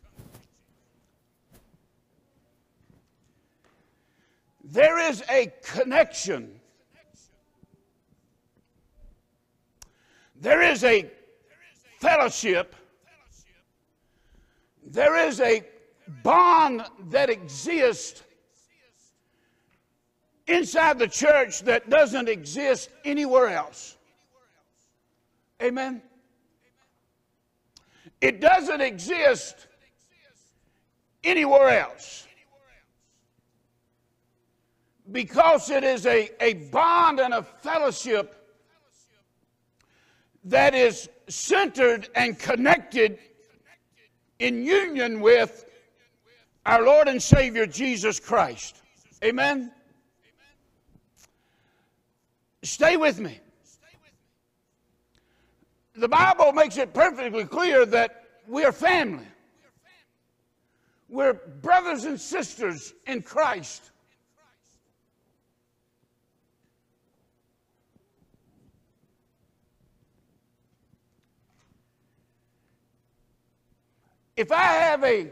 There 4.62 4.98
is 4.98 5.22
a 5.30 5.50
connection. 5.62 6.60
There 10.38 10.60
is 10.60 10.84
a 10.84 11.10
fellowship 12.00 12.76
there 14.86 15.26
is 15.26 15.40
a 15.40 15.64
bond 16.22 16.84
that 17.10 17.28
exists 17.28 18.22
inside 20.46 20.98
the 20.98 21.08
church 21.08 21.62
that 21.62 21.90
doesn't 21.90 22.28
exist 22.28 22.90
anywhere 23.04 23.48
else. 23.48 23.96
Amen. 25.60 26.02
It 28.26 28.40
doesn't 28.40 28.80
exist 28.80 29.68
anywhere 31.22 31.78
else. 31.78 32.26
Because 35.12 35.70
it 35.70 35.84
is 35.84 36.06
a, 36.06 36.30
a 36.40 36.54
bond 36.54 37.20
and 37.20 37.32
a 37.34 37.44
fellowship 37.44 38.34
that 40.42 40.74
is 40.74 41.08
centered 41.28 42.08
and 42.16 42.36
connected 42.36 43.20
in 44.40 44.64
union 44.64 45.20
with 45.20 45.64
our 46.64 46.84
Lord 46.84 47.06
and 47.06 47.22
Savior 47.22 47.64
Jesus 47.64 48.18
Christ. 48.18 48.82
Amen? 49.22 49.70
Stay 52.64 52.96
with 52.96 53.20
me. 53.20 53.38
The 55.96 56.08
Bible 56.08 56.52
makes 56.52 56.76
it 56.76 56.92
perfectly 56.92 57.44
clear 57.44 57.86
that 57.86 58.24
we 58.46 58.64
are 58.64 58.72
family. 58.72 59.26
We're 61.08 61.32
brothers 61.32 62.04
and 62.04 62.20
sisters 62.20 62.92
in 63.06 63.22
Christ. 63.22 63.90
If 74.36 74.52
I 74.52 74.64
have 74.64 75.02
a 75.02 75.30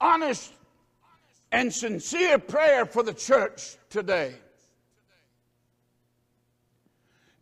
honest 0.00 0.54
and 1.52 1.70
sincere 1.70 2.38
prayer 2.38 2.86
for 2.86 3.02
the 3.02 3.12
church 3.12 3.76
today, 3.90 4.36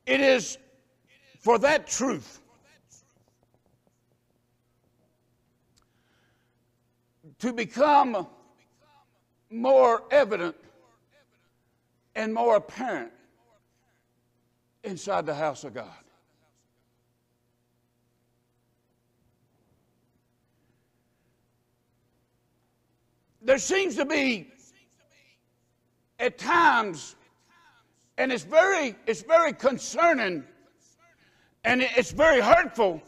it 0.04 0.20
is 0.20 0.58
for 1.46 1.58
that 1.58 1.86
truth. 1.86 2.40
To 7.38 7.52
become 7.52 8.26
more 9.48 10.02
evident 10.10 10.56
and 12.16 12.34
more 12.34 12.56
apparent 12.56 13.12
inside 14.82 15.24
the 15.24 15.36
house 15.36 15.62
of 15.62 15.72
God. 15.72 15.86
there 23.40 23.58
seems 23.58 23.94
to 23.94 24.04
be 24.04 24.50
at 26.18 26.36
times 26.36 27.14
and 28.18 28.32
it's 28.32 28.42
very 28.42 28.96
it's 29.06 29.22
very 29.22 29.52
concerning 29.52 30.42
and 31.66 31.82
it's 31.82 32.12
very 32.12 32.40
hurtful. 32.40 33.02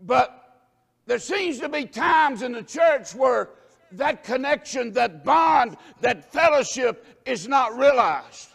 But 0.00 0.60
there 1.06 1.20
seems 1.20 1.60
to 1.60 1.68
be 1.68 1.86
times 1.86 2.42
in 2.42 2.52
the 2.52 2.64
church 2.64 3.14
where 3.14 3.50
that 3.92 4.24
connection 4.24 4.92
that 4.92 5.24
bond 5.24 5.76
that 6.00 6.32
fellowship 6.32 7.22
is 7.24 7.46
not 7.46 7.78
realized. 7.78 8.48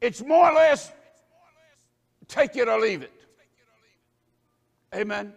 It's 0.00 0.20
more 0.20 0.50
or 0.50 0.54
less 0.54 0.90
take 2.26 2.56
it 2.56 2.68
or 2.68 2.80
leave 2.80 3.02
it. 3.02 3.12
Amen? 4.92 5.32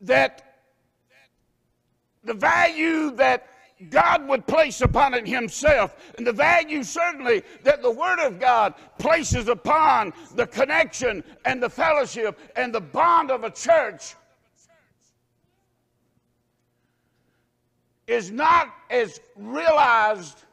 That 0.00 0.56
the 2.24 2.34
value 2.34 3.12
that 3.12 3.53
God 3.90 4.28
would 4.28 4.46
place 4.46 4.80
upon 4.80 5.14
it 5.14 5.26
Himself, 5.26 5.96
and 6.16 6.26
the 6.26 6.32
value 6.32 6.82
certainly 6.84 7.42
that 7.64 7.82
the 7.82 7.90
Word 7.90 8.20
of 8.20 8.38
God 8.38 8.74
places 8.98 9.48
upon 9.48 10.12
the 10.34 10.46
connection 10.46 11.24
and 11.44 11.62
the 11.62 11.68
fellowship 11.68 12.38
and 12.56 12.74
the 12.74 12.80
bond 12.80 13.30
of 13.30 13.44
a 13.44 13.50
church 13.50 14.14
is 18.06 18.30
not 18.30 18.68
as 18.90 19.20
realized 19.36 20.44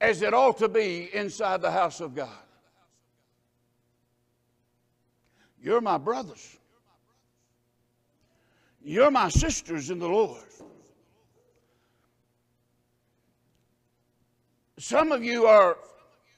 as 0.00 0.22
it 0.22 0.34
ought 0.34 0.58
to 0.58 0.68
be 0.68 1.10
inside 1.14 1.62
the 1.62 1.70
house 1.70 2.00
of 2.00 2.14
God. 2.14 2.28
You're 5.62 5.80
my 5.80 5.96
brothers. 5.96 6.58
You're 8.84 9.12
my 9.12 9.28
sisters 9.28 9.90
in 9.90 10.00
the 10.00 10.08
Lord. 10.08 10.42
Some 14.82 15.12
of 15.12 15.22
you 15.22 15.46
are, 15.46 15.78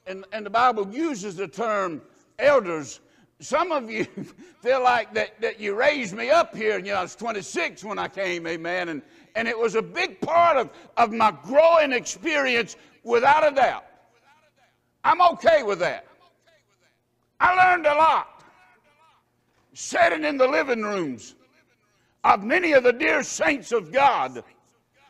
and, 0.06 0.26
and 0.30 0.44
the 0.44 0.50
Bible 0.50 0.86
uses 0.92 1.36
the 1.36 1.48
term 1.48 2.02
elders. 2.38 3.00
Some 3.40 3.72
of 3.72 3.90
you 3.90 4.04
feel 4.62 4.82
like 4.82 5.14
that, 5.14 5.40
that 5.40 5.58
you 5.58 5.74
raised 5.74 6.14
me 6.14 6.28
up 6.28 6.54
here, 6.54 6.76
and 6.76 6.86
you 6.86 6.92
know, 6.92 6.98
I 6.98 7.02
was 7.02 7.16
26 7.16 7.82
when 7.84 7.98
I 7.98 8.06
came, 8.06 8.46
amen. 8.46 8.90
And, 8.90 9.02
and 9.34 9.48
it 9.48 9.58
was 9.58 9.76
a 9.76 9.82
big 9.82 10.20
part 10.20 10.58
of, 10.58 10.68
of 10.98 11.10
my 11.10 11.32
growing 11.42 11.92
experience, 11.92 12.76
without 13.02 13.50
a 13.50 13.54
doubt. 13.54 13.86
I'm 15.04 15.22
okay 15.22 15.62
with 15.62 15.78
that. 15.78 16.04
I 17.40 17.72
learned 17.72 17.86
a 17.86 17.94
lot 17.94 18.44
sitting 19.72 20.22
in 20.22 20.36
the 20.36 20.46
living 20.46 20.82
rooms 20.82 21.34
of 22.24 22.44
many 22.44 22.72
of 22.72 22.84
the 22.84 22.92
dear 22.92 23.22
saints 23.22 23.72
of 23.72 23.90
God 23.90 24.44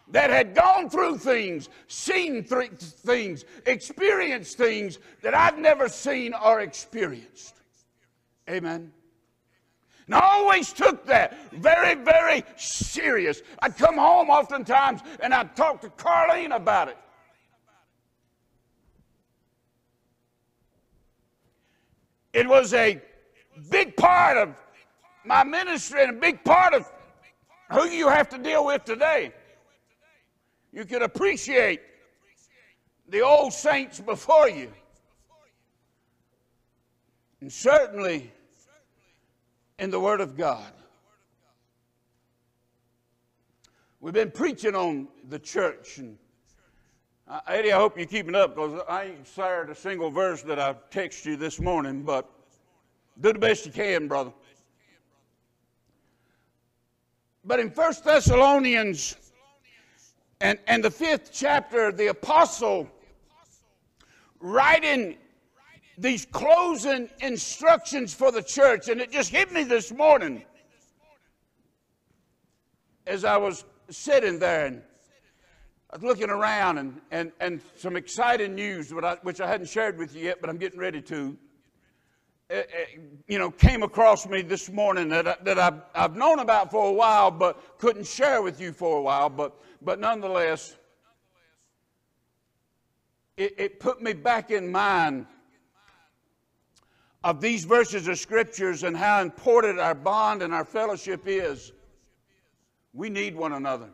that 0.08 0.30
had 0.30 0.54
gone 0.54 0.90
through 0.90 1.18
things, 1.18 1.68
seen 1.88 2.44
th- 2.44 2.70
things, 2.70 3.44
experienced 3.66 4.58
things 4.58 4.98
that 5.22 5.34
I've 5.34 5.58
never 5.58 5.88
seen 5.88 6.34
or 6.34 6.60
experienced. 6.60 7.54
Amen. 8.48 8.92
And 10.06 10.14
I 10.14 10.20
always 10.20 10.72
took 10.72 11.06
that 11.06 11.52
very, 11.52 11.94
very 11.94 12.44
serious. 12.56 13.40
I'd 13.62 13.76
come 13.76 13.96
home 13.96 14.28
oftentimes 14.28 15.00
and 15.20 15.32
I'd 15.32 15.56
talk 15.56 15.80
to 15.80 15.88
Carlene 15.88 16.54
about 16.54 16.88
it. 16.88 16.98
It 22.34 22.48
was 22.48 22.74
a 22.74 23.00
big 23.70 23.96
part 23.96 24.36
of 24.36 24.54
my 25.24 25.44
ministry 25.44 26.02
and 26.02 26.10
a 26.10 26.20
big 26.20 26.44
part 26.44 26.74
of 26.74 26.90
who 27.70 27.88
you 27.88 28.08
have 28.08 28.28
to 28.30 28.38
deal 28.38 28.66
with 28.66 28.84
today. 28.84 29.32
You 30.74 30.84
can 30.84 31.02
appreciate 31.02 31.80
the 33.08 33.20
old 33.20 33.52
saints 33.52 34.00
before 34.00 34.48
you. 34.48 34.72
And 37.40 37.52
certainly 37.52 38.32
in 39.78 39.90
the 39.90 40.00
Word 40.00 40.20
of 40.20 40.36
God. 40.36 40.72
We've 44.00 44.12
been 44.12 44.32
preaching 44.32 44.74
on 44.74 45.06
the 45.28 45.38
church. 45.38 45.98
And 45.98 46.18
Eddie, 47.46 47.72
I 47.72 47.76
hope 47.76 47.96
you're 47.96 48.06
keeping 48.06 48.34
up 48.34 48.56
because 48.56 48.82
I 48.88 49.04
ain't 49.04 49.28
shared 49.28 49.70
a 49.70 49.76
single 49.76 50.10
verse 50.10 50.42
that 50.42 50.58
I 50.58 50.74
text 50.90 51.24
you 51.24 51.36
this 51.36 51.60
morning, 51.60 52.02
but 52.02 52.28
do 53.20 53.32
the 53.32 53.38
best 53.38 53.64
you 53.64 53.70
can, 53.70 54.08
brother. 54.08 54.32
But 57.44 57.60
in 57.60 57.68
1 57.68 57.94
Thessalonians 58.04 59.16
and, 60.40 60.58
and 60.66 60.84
the 60.84 60.90
fifth 60.90 61.30
chapter, 61.32 61.92
the 61.92 62.08
apostle 62.08 62.88
writing 64.40 65.16
these 65.96 66.26
closing 66.26 67.08
instructions 67.20 68.12
for 68.12 68.32
the 68.32 68.42
church, 68.42 68.88
and 68.88 69.00
it 69.00 69.12
just 69.12 69.30
hit 69.30 69.52
me 69.52 69.62
this 69.62 69.92
morning 69.92 70.44
as 73.06 73.24
I 73.24 73.36
was 73.36 73.64
sitting 73.90 74.38
there 74.38 74.66
and 74.66 74.82
I 75.90 75.96
was 75.96 76.02
looking 76.02 76.30
around 76.30 76.78
and, 76.78 77.00
and, 77.12 77.32
and 77.38 77.60
some 77.76 77.96
exciting 77.96 78.54
news, 78.54 78.92
which 78.92 79.04
I, 79.04 79.16
which 79.22 79.40
I 79.40 79.46
hadn't 79.46 79.68
shared 79.68 79.96
with 79.96 80.16
you 80.16 80.24
yet, 80.24 80.40
but 80.40 80.50
I'm 80.50 80.56
getting 80.56 80.80
ready 80.80 81.00
to. 81.02 81.36
Uh, 82.54 82.58
uh, 82.58 82.62
you 83.26 83.36
know, 83.36 83.50
came 83.50 83.82
across 83.82 84.28
me 84.28 84.40
this 84.40 84.70
morning 84.70 85.08
that, 85.08 85.26
I, 85.26 85.34
that 85.42 85.58
I've, 85.58 85.82
I've 85.92 86.14
known 86.14 86.38
about 86.38 86.70
for 86.70 86.88
a 86.88 86.92
while, 86.92 87.28
but 87.28 87.78
couldn't 87.78 88.06
share 88.06 88.42
with 88.42 88.60
you 88.60 88.72
for 88.72 88.98
a 88.98 89.02
while. 89.02 89.28
But, 89.28 89.60
but 89.82 89.98
nonetheless, 89.98 90.76
it, 93.36 93.54
it 93.58 93.80
put 93.80 94.00
me 94.00 94.12
back 94.12 94.52
in 94.52 94.70
mind 94.70 95.26
of 97.24 97.40
these 97.40 97.64
verses 97.64 98.06
of 98.06 98.20
scriptures 98.20 98.84
and 98.84 98.96
how 98.96 99.20
important 99.20 99.80
our 99.80 99.96
bond 99.96 100.40
and 100.40 100.54
our 100.54 100.64
fellowship 100.64 101.22
is. 101.26 101.72
We 102.92 103.10
need 103.10 103.34
one 103.34 103.54
another. 103.54 103.88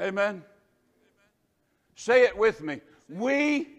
Amen. 0.00 0.44
Say 1.96 2.22
it 2.22 2.38
with 2.38 2.62
me. 2.62 2.80
We 3.08 3.70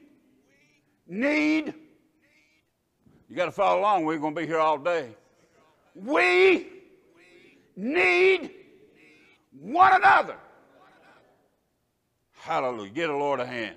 need 1.08 1.74
you 3.29 3.36
got 3.36 3.45
to 3.45 3.51
follow 3.51 3.79
along. 3.79 4.05
We're 4.05 4.17
going 4.17 4.33
to 4.33 4.41
be 4.41 4.48
here 4.48 4.59
all 4.59 4.79
day. 4.79 5.15
We 5.93 6.67
need 7.75 8.51
one 9.51 9.93
another. 9.93 10.36
Hallelujah. 12.33 12.89
Get 12.89 13.09
a 13.09 13.15
Lord 13.15 13.39
a 13.39 13.45
hand. 13.45 13.75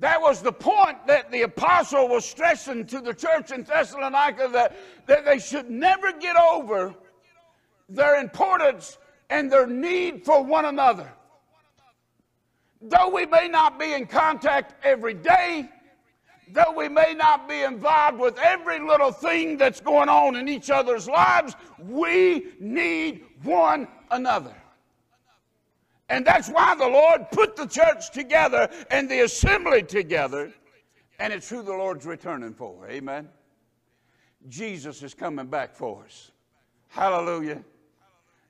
That 0.00 0.20
was 0.20 0.42
the 0.42 0.52
point 0.52 1.06
that 1.06 1.30
the 1.30 1.42
apostle 1.42 2.08
was 2.08 2.24
stressing 2.24 2.86
to 2.86 3.00
the 3.00 3.12
church 3.12 3.50
in 3.50 3.64
Thessalonica 3.64 4.48
that, 4.52 4.76
that 5.06 5.24
they 5.24 5.38
should 5.38 5.70
never 5.70 6.12
get 6.12 6.36
over 6.36 6.94
their 7.88 8.20
importance 8.20 8.98
and 9.28 9.50
their 9.50 9.66
need 9.66 10.24
for 10.24 10.42
one 10.42 10.66
another. 10.66 11.12
Though 12.80 13.08
we 13.08 13.26
may 13.26 13.48
not 13.48 13.78
be 13.78 13.92
in 13.92 14.06
contact 14.06 14.74
every 14.84 15.14
day, 15.14 15.68
though 16.52 16.72
we 16.76 16.88
may 16.88 17.14
not 17.14 17.48
be 17.48 17.62
involved 17.62 18.18
with 18.18 18.38
every 18.38 18.78
little 18.78 19.10
thing 19.10 19.56
that's 19.56 19.80
going 19.80 20.08
on 20.08 20.36
in 20.36 20.48
each 20.48 20.70
other's 20.70 21.08
lives, 21.08 21.54
we 21.78 22.52
need 22.60 23.24
one 23.42 23.88
another. 24.10 24.54
And 26.08 26.24
that's 26.24 26.48
why 26.48 26.74
the 26.74 26.86
Lord 26.86 27.30
put 27.32 27.56
the 27.56 27.66
church 27.66 28.12
together 28.12 28.70
and 28.90 29.10
the 29.10 29.20
assembly 29.24 29.82
together. 29.82 30.52
And 31.18 31.32
it's 31.32 31.48
who 31.48 31.62
the 31.62 31.72
Lord's 31.72 32.06
returning 32.06 32.54
for. 32.54 32.88
Amen. 32.88 33.28
Jesus 34.48 35.02
is 35.02 35.14
coming 35.14 35.48
back 35.48 35.74
for 35.74 36.04
us. 36.04 36.30
Hallelujah. 36.88 37.62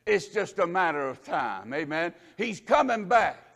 It's 0.07 0.29
just 0.29 0.59
a 0.59 0.67
matter 0.67 1.09
of 1.09 1.23
time. 1.25 1.73
Amen. 1.75 2.14
He's 2.37 2.61
coming 2.61 3.07
back 3.07 3.48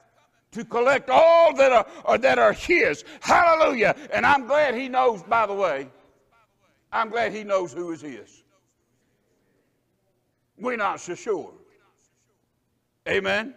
to 0.52 0.64
collect 0.64 1.10
all 1.10 1.54
that 1.54 1.72
are, 1.72 1.86
or 2.04 2.18
that 2.18 2.38
are 2.38 2.52
his. 2.52 3.04
Hallelujah. 3.20 3.96
And 4.12 4.24
I'm 4.24 4.46
glad 4.46 4.74
he 4.74 4.88
knows, 4.88 5.22
by 5.22 5.46
the 5.46 5.54
way, 5.54 5.88
I'm 6.92 7.08
glad 7.08 7.32
he 7.32 7.42
knows 7.42 7.72
who 7.72 7.90
is 7.92 8.02
his. 8.02 8.44
We're 10.58 10.76
not 10.76 11.00
so 11.00 11.14
sure. 11.14 11.52
Amen. 13.08 13.54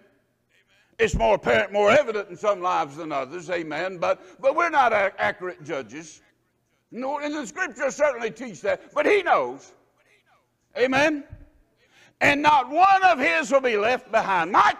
It's 0.98 1.14
more 1.14 1.36
apparent, 1.36 1.74
more 1.74 1.92
evident 1.92 2.30
in 2.30 2.38
some 2.38 2.62
lives 2.62 2.96
than 2.96 3.12
others, 3.12 3.50
amen. 3.50 3.98
But, 3.98 4.42
but 4.42 4.56
we're 4.56 4.70
not 4.70 4.94
accurate 4.94 5.64
judges. 5.64 6.22
No, 6.92 7.20
and 7.20 7.34
the 7.34 7.46
scriptures 7.46 7.96
certainly 7.96 8.32
teach 8.32 8.62
that, 8.62 8.94
but 8.94 9.06
he 9.06 9.22
knows. 9.22 9.74
Amen. 10.78 11.26
And 12.22 12.42
not 12.42 12.70
one 12.70 13.04
of 13.04 13.20
his 13.20 13.52
will 13.52 13.60
be 13.60 13.76
left 13.76 14.10
behind. 14.10 14.54
Mike, 14.54 14.78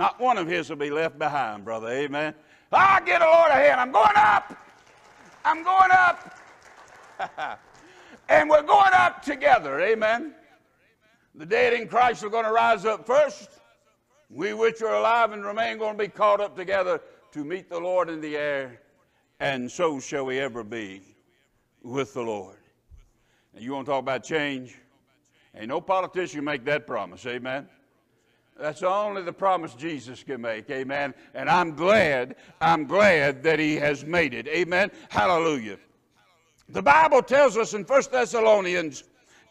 not 0.00 0.18
one 0.18 0.38
of 0.38 0.48
his 0.48 0.70
will 0.70 0.76
be 0.76 0.88
left 0.88 1.18
behind, 1.18 1.62
brother. 1.62 1.88
Amen. 1.88 2.32
I'll 2.72 3.04
get 3.04 3.20
a 3.20 3.26
Lord 3.26 3.50
ahead. 3.50 3.78
I'm 3.78 3.92
going 3.92 4.16
up. 4.16 4.56
I'm 5.44 5.62
going 5.62 5.90
up. 5.90 6.38
and 8.30 8.48
we're 8.48 8.62
going 8.62 8.94
up 8.94 9.22
together. 9.22 9.78
Amen. 9.78 10.32
The 11.34 11.44
dead 11.44 11.74
in 11.74 11.86
Christ 11.86 12.24
are 12.24 12.30
going 12.30 12.46
to 12.46 12.50
rise 12.50 12.86
up 12.86 13.06
first. 13.06 13.50
We 14.30 14.54
which 14.54 14.80
are 14.80 14.94
alive 14.94 15.32
and 15.32 15.44
remain 15.44 15.76
going 15.76 15.98
to 15.98 16.02
be 16.02 16.08
caught 16.08 16.40
up 16.40 16.56
together 16.56 17.02
to 17.32 17.44
meet 17.44 17.68
the 17.68 17.78
Lord 17.78 18.08
in 18.08 18.22
the 18.22 18.38
air, 18.38 18.80
and 19.38 19.70
so 19.70 20.00
shall 20.00 20.24
we 20.24 20.40
ever 20.40 20.64
be 20.64 21.02
with 21.82 22.14
the 22.14 22.22
Lord. 22.22 22.56
And 23.54 23.62
you 23.62 23.74
want 23.74 23.84
to 23.84 23.92
talk 23.92 24.00
about 24.00 24.24
change? 24.24 24.78
Ain't 25.54 25.68
no 25.68 25.82
politician 25.82 26.42
make 26.42 26.64
that 26.64 26.86
promise, 26.86 27.26
amen. 27.26 27.68
That's 28.60 28.82
only 28.82 29.22
the 29.22 29.32
promise 29.32 29.72
Jesus 29.72 30.22
can 30.22 30.42
make, 30.42 30.68
amen. 30.68 31.14
And 31.32 31.48
I'm 31.48 31.74
glad, 31.74 32.36
I'm 32.60 32.84
glad 32.84 33.42
that 33.42 33.58
he 33.58 33.76
has 33.76 34.04
made 34.04 34.34
it, 34.34 34.46
amen. 34.48 34.90
Hallelujah. 35.08 35.78
The 36.68 36.82
Bible 36.82 37.22
tells 37.22 37.56
us 37.56 37.72
in 37.72 37.84
1 37.84 38.02
Thessalonians 38.12 39.04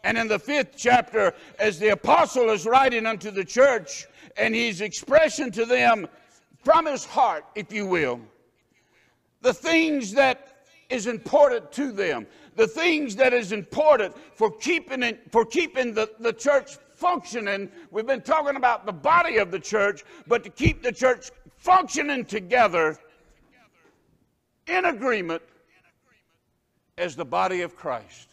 and 0.04 0.16
in 0.16 0.28
the 0.28 0.38
fifth 0.38 0.74
chapter, 0.76 1.34
as 1.58 1.80
the 1.80 1.88
apostle 1.88 2.50
is 2.50 2.66
writing 2.66 3.04
unto 3.04 3.32
the 3.32 3.44
church, 3.44 4.06
and 4.36 4.54
he's 4.54 4.80
expressing 4.80 5.50
to 5.52 5.64
them 5.64 6.06
from 6.62 6.86
his 6.86 7.04
heart, 7.04 7.44
if 7.56 7.72
you 7.72 7.86
will, 7.86 8.20
the 9.42 9.52
things 9.52 10.12
that 10.12 10.66
is 10.88 11.08
important 11.08 11.72
to 11.72 11.90
them, 11.90 12.28
the 12.54 12.66
things 12.68 13.16
that 13.16 13.34
is 13.34 13.50
important 13.50 14.14
for 14.36 14.52
keeping 14.52 15.02
it, 15.02 15.20
for 15.32 15.44
keeping 15.44 15.94
the, 15.94 16.08
the 16.20 16.32
church 16.32 16.78
functioning. 17.00 17.70
We've 17.90 18.06
been 18.06 18.22
talking 18.22 18.56
about 18.56 18.86
the 18.86 18.92
body 18.92 19.38
of 19.38 19.50
the 19.50 19.58
church, 19.58 20.04
but 20.28 20.44
to 20.44 20.50
keep 20.50 20.82
the 20.82 20.92
church 20.92 21.30
functioning 21.56 22.24
together 22.24 22.96
in 24.66 24.84
agreement 24.84 25.42
as 26.98 27.16
the 27.16 27.24
body 27.24 27.62
of 27.62 27.74
Christ. 27.74 28.28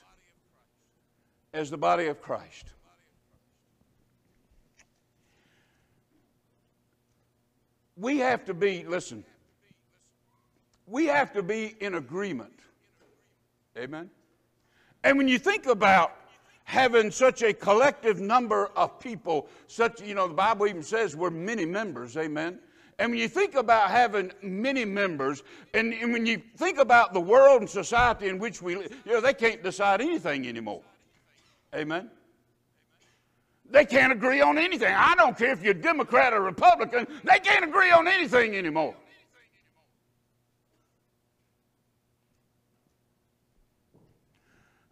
As 1.53 1.69
the 1.69 1.77
body 1.77 2.07
of 2.07 2.21
Christ. 2.21 2.73
we 7.97 8.19
have 8.19 8.45
to 8.45 8.53
be, 8.53 8.85
listen, 8.87 9.23
we 10.85 11.07
have 11.07 11.33
to 11.33 11.43
be 11.43 11.75
in 11.79 11.95
agreement. 11.95 12.53
Amen? 13.77 14.09
And 15.03 15.17
when 15.17 15.27
you 15.27 15.39
think 15.39 15.65
about 15.65 16.15
having 16.67 17.09
such 17.09 17.43
a 17.43 17.53
collective 17.53 18.19
number 18.19 18.67
of 18.75 18.99
people, 18.99 19.47
such, 19.67 20.01
you 20.01 20.13
know, 20.13 20.27
the 20.27 20.33
Bible 20.33 20.67
even 20.67 20.83
says 20.83 21.15
we're 21.15 21.29
many 21.29 21.65
members, 21.65 22.17
amen? 22.17 22.59
And 22.99 23.11
when 23.11 23.19
you 23.19 23.29
think 23.29 23.55
about 23.55 23.89
having 23.89 24.33
many 24.41 24.83
members, 24.83 25.43
and, 25.73 25.93
and 25.93 26.11
when 26.11 26.25
you 26.25 26.41
think 26.57 26.77
about 26.77 27.13
the 27.13 27.21
world 27.21 27.61
and 27.61 27.69
society 27.69 28.27
in 28.27 28.37
which 28.37 28.61
we 28.61 28.75
live, 28.75 28.93
you 29.05 29.13
know, 29.13 29.21
they 29.21 29.33
can't 29.33 29.63
decide 29.63 30.01
anything 30.01 30.45
anymore. 30.45 30.81
Amen. 31.73 32.11
They 33.69 33.85
can't 33.85 34.11
agree 34.11 34.41
on 34.41 34.57
anything. 34.57 34.93
I 34.93 35.15
don't 35.15 35.37
care 35.37 35.53
if 35.53 35.63
you're 35.63 35.73
Democrat 35.73 36.33
or 36.33 36.41
Republican, 36.41 37.07
they 37.23 37.39
can't 37.39 37.63
agree 37.63 37.91
on 37.91 38.09
anything 38.09 38.57
anymore. 38.57 38.93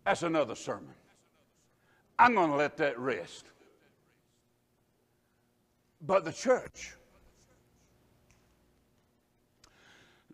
That's 0.05 0.23
another 0.23 0.55
sermon. 0.55 0.93
I'm 2.17 2.34
going 2.36 2.49
to 2.49 2.56
let 2.56 2.78
that 2.78 2.97
rest. 2.97 3.45
But 6.01 6.23
the 6.23 6.32
church, 6.32 6.93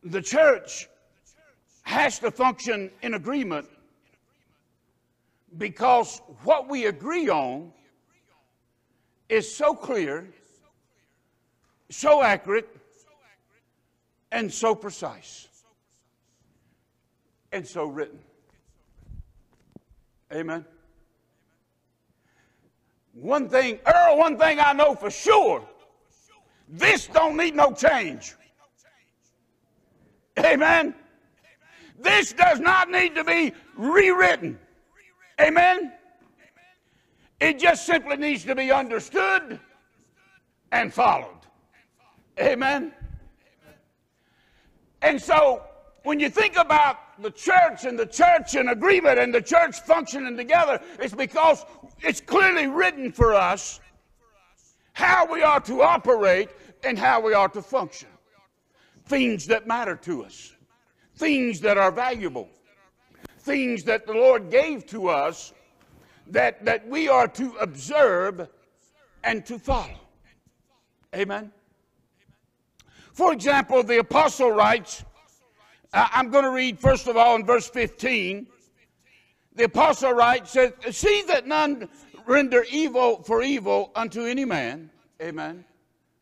the 0.04 0.22
church 0.22 0.88
has 1.84 2.20
to 2.20 2.32
function 2.32 2.92
in 3.02 3.14
agreement 3.14 3.68
because 5.58 6.22
what 6.44 6.70
we 6.70 6.86
agree 6.86 7.30
on 7.30 7.72
is 9.30 9.54
so 9.54 9.74
clear, 9.74 10.28
so 11.90 12.22
accurate, 12.22 12.68
and 14.32 14.52
so 14.52 14.76
precise, 14.76 15.48
and 17.52 17.68
so 17.68 17.86
written. 17.86 18.20
Amen. 20.34 20.66
One 23.14 23.50
thing, 23.50 23.80
Earl, 23.86 24.18
one 24.18 24.38
thing 24.38 24.60
I 24.60 24.74
know 24.74 24.96
for 24.96 25.12
sure, 25.12 25.68
this 26.68 27.08
don't 27.08 27.36
need 27.36 27.56
no 27.56 27.74
change. 27.74 28.36
Amen. 30.40 30.96
This 32.00 32.34
does 32.34 32.60
not 32.60 32.90
need 32.90 33.16
to 33.16 33.24
be 33.24 33.54
rewritten. 33.76 34.58
Amen. 35.40 35.92
It 37.40 37.60
just 37.60 37.86
simply 37.86 38.18
needs 38.18 38.44
to 38.46 38.56
be 38.56 38.72
understood 38.72 39.60
and 40.72 40.94
followed. 40.94 41.40
Amen. 42.40 42.94
And 45.02 45.22
so 45.22 45.64
when 46.04 46.20
you 46.20 46.30
think 46.30 46.56
about 46.56 47.22
the 47.22 47.32
church 47.32 47.86
and 47.86 47.98
the 47.98 48.06
church 48.06 48.56
in 48.56 48.70
agreement 48.70 49.20
and 49.20 49.34
the 49.34 49.42
church 49.42 49.80
functioning 49.82 50.38
together, 50.38 50.80
it's 51.00 51.14
because 51.14 51.66
it's 52.04 52.22
clearly 52.22 52.68
written 52.68 53.12
for 53.12 53.34
us 53.34 53.80
how 54.94 55.32
we 55.32 55.42
are 55.42 55.60
to 55.62 55.82
operate 55.82 56.50
and 56.84 56.98
how 56.98 57.22
we 57.22 57.34
are 57.34 57.50
to 57.50 57.62
function. 57.62 58.10
Things 59.06 59.46
that 59.48 59.68
matter 59.68 59.96
to 59.98 60.24
us, 60.24 60.54
things 61.16 61.60
that 61.62 61.78
are 61.78 61.92
valuable, 61.92 62.50
things 63.40 63.84
that 63.86 64.06
the 64.06 64.14
Lord 64.14 64.50
gave 64.50 64.86
to 64.88 65.10
us 65.10 65.54
that, 66.28 66.64
that 66.66 66.88
we 66.88 67.08
are 67.08 67.28
to 67.28 67.56
observe 67.60 68.48
and 69.24 69.46
to 69.46 69.60
follow. 69.60 70.00
Amen. 71.16 71.52
For 73.14 73.34
example, 73.34 73.84
the 73.84 74.00
apostle 74.00 74.52
writes, 74.52 75.04
I'm 75.94 76.30
going 76.30 76.46
to 76.46 76.52
read 76.52 76.80
first 76.80 77.08
of 77.08 77.18
all 77.18 77.36
in 77.36 77.46
verse 77.46 77.70
15. 77.70 78.48
The 79.56 79.66
apostle 79.66 80.14
writes, 80.14 80.52
says, 80.52 80.74
See 80.92 81.24
that 81.28 81.46
none 81.48 81.90
render 82.26 82.66
evil 82.72 83.22
for 83.24 83.42
evil 83.44 83.92
unto 83.96 84.26
any 84.26 84.46
man. 84.46 84.90
Amen. 85.22 85.66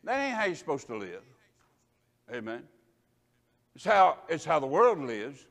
That 0.03 0.19
ain't 0.19 0.35
how 0.35 0.45
you're 0.45 0.55
supposed 0.55 0.87
to 0.87 0.95
live. 0.95 1.21
Amen. 2.33 2.63
It's 3.75 3.85
how, 3.85 4.17
it's 4.27 4.45
how 4.45 4.59
the 4.59 4.67
world 4.67 4.99
lives. 4.99 5.45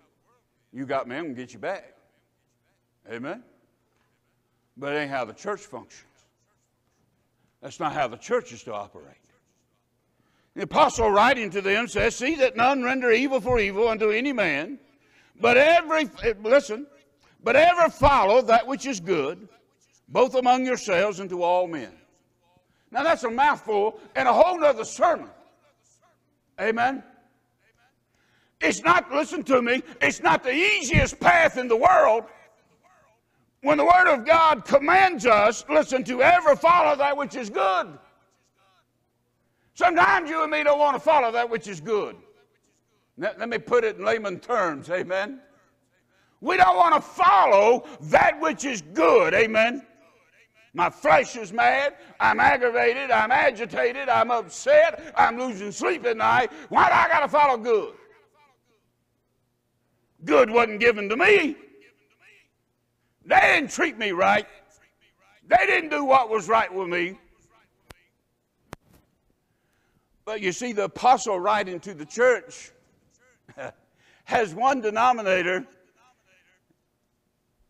You 0.73 0.87
got 0.87 1.09
men 1.09 1.27
and 1.27 1.37
get 1.37 1.53
you 1.53 1.59
back. 1.59 1.95
Amen. 3.11 3.43
But 4.77 4.95
it 4.95 4.99
ain't 4.99 5.11
how 5.11 5.25
the 5.25 5.33
church 5.33 5.61
functions. 5.61 6.05
That's 7.63 7.81
not 7.81 7.93
how 7.93 8.07
the 8.07 8.17
church 8.17 8.53
is 8.53 8.63
to 8.65 8.75
operate. 8.75 9.17
The 10.55 10.63
apostle 10.65 11.11
writing 11.11 11.51
to 11.51 11.61
them 11.61 11.89
says, 11.89 12.17
See 12.17 12.35
that 12.37 12.57
none 12.57 12.83
render 12.83 13.11
evil 13.11 13.41
for 13.41 13.59
evil 13.59 13.89
unto 13.89 14.11
any 14.11 14.33
man, 14.33 14.79
but 15.41 15.57
every, 15.57 16.11
listen, 16.43 16.87
but 17.43 17.57
ever 17.57 17.89
follow 17.89 18.43
that 18.43 18.67
which 18.67 18.87
is 18.87 19.01
good, 19.01 19.49
both 20.09 20.35
among 20.35 20.67
yourselves 20.67 21.21
and 21.21 21.31
to 21.31 21.43
all 21.43 21.67
men. 21.67 21.93
Now 22.91 23.03
that's 23.03 23.25
a 23.25 23.31
mouthful 23.31 24.01
and 24.17 24.27
a 24.27 24.33
whole 24.33 24.59
nother 24.59 24.85
sermon. 24.85 25.29
Amen. 26.61 27.03
It's 28.61 28.83
not, 28.83 29.13
listen 29.13 29.45
to 29.45 29.63
me, 29.63 29.83
it's 30.01 30.21
not 30.21 30.43
the 30.43 30.53
easiest 30.53 31.21
path 31.21 31.57
in 31.59 31.69
the 31.69 31.77
world. 31.77 32.25
When 33.63 33.79
the 33.79 33.85
Word 33.85 34.13
of 34.13 34.25
God 34.25 34.65
commands 34.65 35.27
us, 35.27 35.65
listen, 35.69 36.05
to 36.05 36.23
ever 36.23 36.57
follow 36.57 36.97
that 36.97 37.17
which 37.17 37.35
is 37.35 37.51
good. 37.51 37.99
Sometimes 39.75 40.29
you 40.29 40.43
and 40.43 40.51
me 40.51 40.65
don't 40.65 40.79
want 40.79 40.97
to 40.97 41.01
follow 41.01 41.31
that 41.33 41.49
which 41.49 41.69
is 41.69 41.81
good. 41.81 42.17
Let, 43.17 43.49
me 43.49 43.59
put 43.59 43.85
it 43.85 43.97
in 43.97 44.05
layman 44.05 44.39
terms, 44.39 44.91
amen. 44.91 45.41
We 46.41 46.57
don't 46.57 46.77
want 46.77 46.95
to 46.95 47.01
follow 47.01 47.87
that 48.03 48.41
which 48.41 48.65
is 48.65 48.83
good, 48.83 49.35
amen. 49.35 49.85
My 50.75 50.91
flesh 50.91 51.35
is 51.35 51.53
mad. 51.53 51.95
I'm 52.21 52.39
aggravated. 52.39 53.11
I'm 53.11 53.33
agitated. 53.33 54.09
I'm 54.09 54.31
upset. 54.31 55.13
I'm 55.17 55.39
losing 55.39 55.73
sleep 55.73 56.05
at 56.07 56.17
night. 56.17 56.53
Why 56.69 56.89
do 56.89 56.95
I 56.95 57.09
got 57.09 57.21
to 57.21 57.29
follow 57.29 57.57
good? 57.57 57.95
Good 60.25 60.51
wasn't 60.51 60.79
given 60.79 61.09
to 61.09 61.17
me. 61.17 61.57
They 63.25 63.41
didn't 63.41 63.71
treat 63.71 63.99
me 63.99 64.13
right. 64.13 64.47
They 65.49 65.67
didn't 65.67 65.91
do 65.91 66.05
what 66.05 66.29
was 66.29 66.49
right 66.49 66.73
with 66.73 66.89
me. 66.89 67.19
But 70.25 70.43
you 70.43 70.53
see, 70.53 70.73
the 70.73 70.85
apostle 70.85 71.41
writing 71.41 71.81
to 71.81 71.95
the 71.95 72.05
church 72.05 72.73
has 74.25 74.55
one 74.55 74.81
denominator 74.81 75.67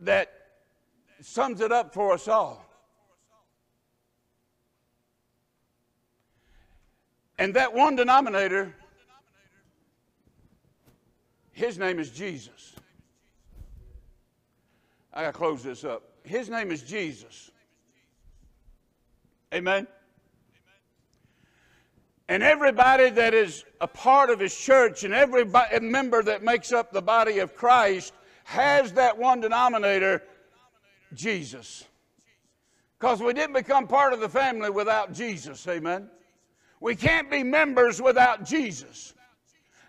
that 0.00 0.30
sums 1.20 1.60
it 1.60 1.72
up 1.72 1.92
for 1.92 2.12
us 2.12 2.28
all. 2.28 2.64
And 7.38 7.54
that 7.54 7.72
one 7.72 7.96
denominator, 7.96 8.74
his 11.52 11.78
name 11.78 11.98
is 11.98 12.10
Jesus. 12.10 12.74
I 15.12 15.22
got 15.22 15.32
to 15.32 15.38
close 15.38 15.62
this 15.62 15.84
up. 15.84 16.02
His 16.24 16.48
name 16.48 16.70
is 16.70 16.82
Jesus. 16.82 17.50
Amen. 19.54 19.86
And 22.28 22.42
everybody 22.42 23.08
that 23.08 23.32
is 23.32 23.64
a 23.80 23.86
part 23.86 24.28
of 24.28 24.38
his 24.38 24.54
church 24.54 25.04
and 25.04 25.14
every 25.14 25.44
member 25.80 26.22
that 26.22 26.42
makes 26.42 26.72
up 26.72 26.92
the 26.92 27.00
body 27.00 27.38
of 27.38 27.56
Christ 27.56 28.12
has 28.48 28.94
that 28.94 29.18
one 29.18 29.42
denominator, 29.42 30.22
Jesus. 31.12 31.84
Because 32.98 33.20
we 33.20 33.34
didn't 33.34 33.52
become 33.52 33.86
part 33.86 34.14
of 34.14 34.20
the 34.20 34.28
family 34.28 34.70
without 34.70 35.12
Jesus. 35.12 35.68
Amen. 35.68 36.08
We 36.80 36.96
can't 36.96 37.30
be 37.30 37.42
members 37.42 38.00
without 38.00 38.46
Jesus. 38.46 39.12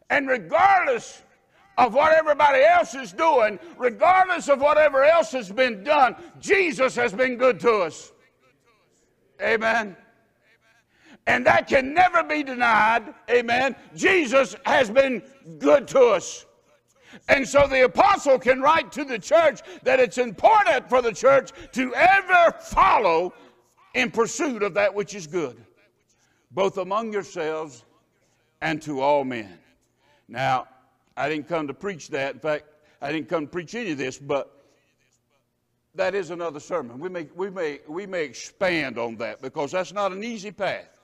And 0.10 0.28
regardless 0.28 1.24
of 1.78 1.94
what 1.94 2.12
everybody 2.12 2.62
else 2.62 2.96
is 2.96 3.14
doing, 3.14 3.60
regardless 3.78 4.50
of 4.50 4.60
whatever 4.60 5.06
else 5.06 5.32
has 5.32 5.50
been 5.50 5.82
done, 5.82 6.18
Jesus 6.42 6.96
has 6.96 7.14
been 7.14 7.38
good 7.38 7.62
to 7.62 7.76
us. 7.76 8.12
Amen. 9.42 9.96
And 11.28 11.46
that 11.46 11.70
can 11.70 11.94
never 11.94 12.24
be 12.24 12.44
denied. 12.44 13.14
Amen. 13.30 13.74
Jesus 13.96 14.54
has 14.66 14.90
been 14.90 15.24
good 15.60 15.88
to 15.88 16.02
us. 16.08 16.46
And 17.28 17.48
so 17.48 17.68
the 17.68 17.86
apostle 17.86 18.40
can 18.40 18.62
write 18.62 18.92
to 18.94 19.04
the 19.04 19.20
church 19.20 19.62
that 19.84 20.00
it's 20.00 20.18
important 20.18 20.90
for 20.90 21.02
the 21.02 21.12
church 21.12 21.52
to 21.74 21.94
ever 21.96 22.56
follow 22.60 23.34
in 23.94 24.12
pursuit 24.12 24.64
of 24.64 24.74
that 24.76 24.94
which 24.94 25.16
is 25.16 25.28
good, 25.28 25.58
both 26.52 26.78
among 26.78 27.12
yourselves 27.12 27.84
and 28.62 28.82
to 28.84 29.02
all 29.02 29.24
men. 29.24 29.58
Now, 30.28 30.68
I 31.18 31.30
didn't 31.30 31.48
come 31.48 31.68
to 31.68 31.74
preach 31.74 32.10
that. 32.10 32.36
In 32.36 32.40
fact, 32.40 32.66
I 33.02 33.12
didn't 33.12 33.30
come 33.30 33.46
to 33.46 33.52
preach 33.52 33.76
any 33.76 33.92
of 33.92 33.98
this, 33.98 34.18
but 34.18 34.60
that 35.96 36.16
is 36.16 36.30
another 36.30 36.60
sermon. 36.60 37.00
We 37.00 37.10
may, 37.10 37.28
we 37.36 37.50
may, 37.50 37.80
we 37.88 38.06
may 38.06 38.24
expand 38.24 38.98
on 38.98 39.16
that 39.18 39.42
because 39.42 39.72
that's 39.72 39.94
not 39.94 40.12
an 40.12 40.24
easy 40.24 40.52
path. 40.52 41.00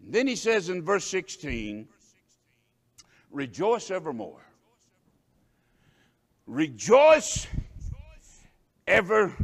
Then 0.00 0.26
he 0.26 0.36
says 0.36 0.68
in 0.68 0.82
verse 0.82 1.04
16, 1.06 1.88
rejoice 3.34 3.90
evermore. 3.90 4.40
Rejoice 6.46 7.46
evermore. 8.86 9.34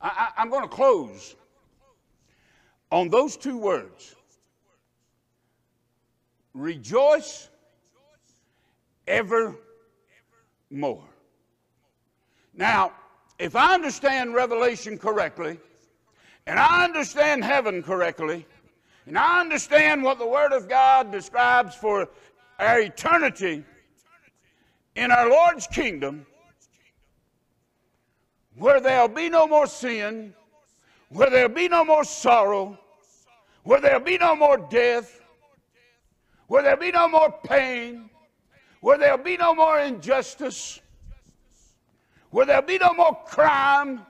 I, 0.00 0.30
am 0.36 0.50
going 0.50 0.62
to 0.62 0.68
close 0.68 1.34
on 2.90 3.08
those 3.08 3.36
two 3.36 3.56
words 3.56 4.14
rejoice 6.54 7.48
evermore. 9.06 9.58
Now, 12.54 12.92
if 13.38 13.56
I 13.56 13.74
understand 13.74 14.34
Revelation 14.34 14.96
correctly, 14.96 15.58
and 16.46 16.58
I 16.58 16.84
understand 16.84 17.44
heaven 17.44 17.82
correctly, 17.82 18.46
and 19.06 19.18
I 19.18 19.40
understand 19.40 20.02
what 20.02 20.18
the 20.18 20.26
Word 20.26 20.52
of 20.52 20.68
God 20.68 21.10
describes 21.10 21.74
for 21.74 22.08
our 22.58 22.80
eternity 22.80 23.64
in 24.94 25.10
our 25.10 25.28
Lord's 25.28 25.66
kingdom, 25.66 26.26
where 28.56 28.80
there'll 28.80 29.08
be 29.08 29.28
no 29.28 29.46
more 29.46 29.66
sin, 29.66 30.34
where 31.08 31.30
there'll 31.30 31.48
be 31.48 31.68
no 31.68 31.84
more 31.84 32.04
sorrow, 32.04 32.78
where 33.64 33.80
there'll 33.80 34.00
be 34.00 34.18
no 34.18 34.36
more 34.36 34.56
death, 34.56 35.20
where 36.46 36.62
there'll 36.62 36.78
be 36.78 36.92
no 36.92 37.08
more 37.08 37.34
pain, 37.44 38.10
where 38.80 38.98
there'll 38.98 39.18
be 39.18 39.36
no 39.36 39.54
more 39.54 39.80
injustice, 39.80 40.80
where 42.30 42.44
there'll 42.44 42.62
be 42.62 42.78
no 42.78 42.92
more 42.92 43.18
crime. 43.24 44.00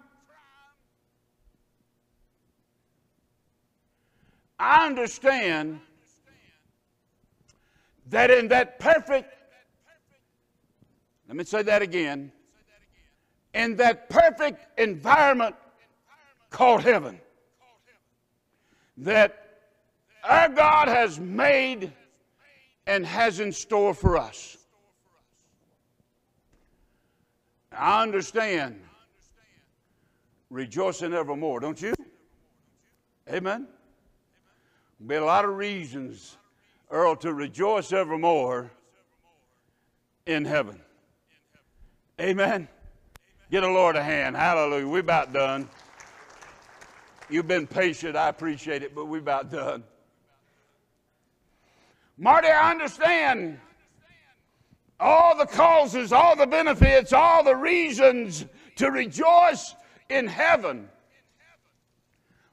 I 4.58 4.86
understand 4.86 5.80
that 8.10 8.30
in 8.30 8.48
that 8.48 8.78
perfect, 8.78 9.34
let 11.28 11.36
me 11.36 11.44
say 11.44 11.62
that 11.62 11.82
again, 11.82 12.30
in 13.54 13.76
that 13.76 14.08
perfect 14.08 14.78
environment 14.78 15.54
called 16.50 16.82
heaven, 16.82 17.20
that 18.98 19.60
our 20.22 20.48
God 20.48 20.88
has 20.88 21.18
made 21.18 21.92
and 22.86 23.04
has 23.04 23.40
in 23.40 23.52
store 23.52 23.94
for 23.94 24.16
us. 24.16 24.56
I 27.72 28.02
understand 28.02 28.80
rejoicing 30.50 31.12
evermore, 31.12 31.58
don't 31.60 31.80
you? 31.80 31.94
Amen. 33.28 33.66
Be 35.06 35.16
a 35.16 35.24
lot 35.24 35.44
of 35.44 35.54
reasons, 35.54 36.38
Earl, 36.90 37.16
to 37.16 37.34
rejoice 37.34 37.92
evermore 37.92 38.70
in 40.24 40.46
heaven. 40.46 40.80
Amen. 42.18 42.68
Get 43.50 43.64
a 43.64 43.70
Lord 43.70 43.96
a 43.96 44.02
hand. 44.02 44.34
Hallelujah. 44.34 44.88
We're 44.88 45.00
about 45.00 45.34
done. 45.34 45.68
You've 47.28 47.46
been 47.46 47.66
patient. 47.66 48.16
I 48.16 48.30
appreciate 48.30 48.82
it, 48.82 48.94
but 48.94 49.04
we're 49.04 49.18
about 49.18 49.50
done. 49.50 49.84
Marty, 52.16 52.48
I 52.48 52.70
understand 52.70 53.60
all 54.98 55.36
the 55.36 55.46
causes, 55.46 56.12
all 56.12 56.34
the 56.34 56.46
benefits, 56.46 57.12
all 57.12 57.44
the 57.44 57.56
reasons 57.56 58.46
to 58.76 58.90
rejoice 58.90 59.74
in 60.08 60.26
heaven. 60.26 60.88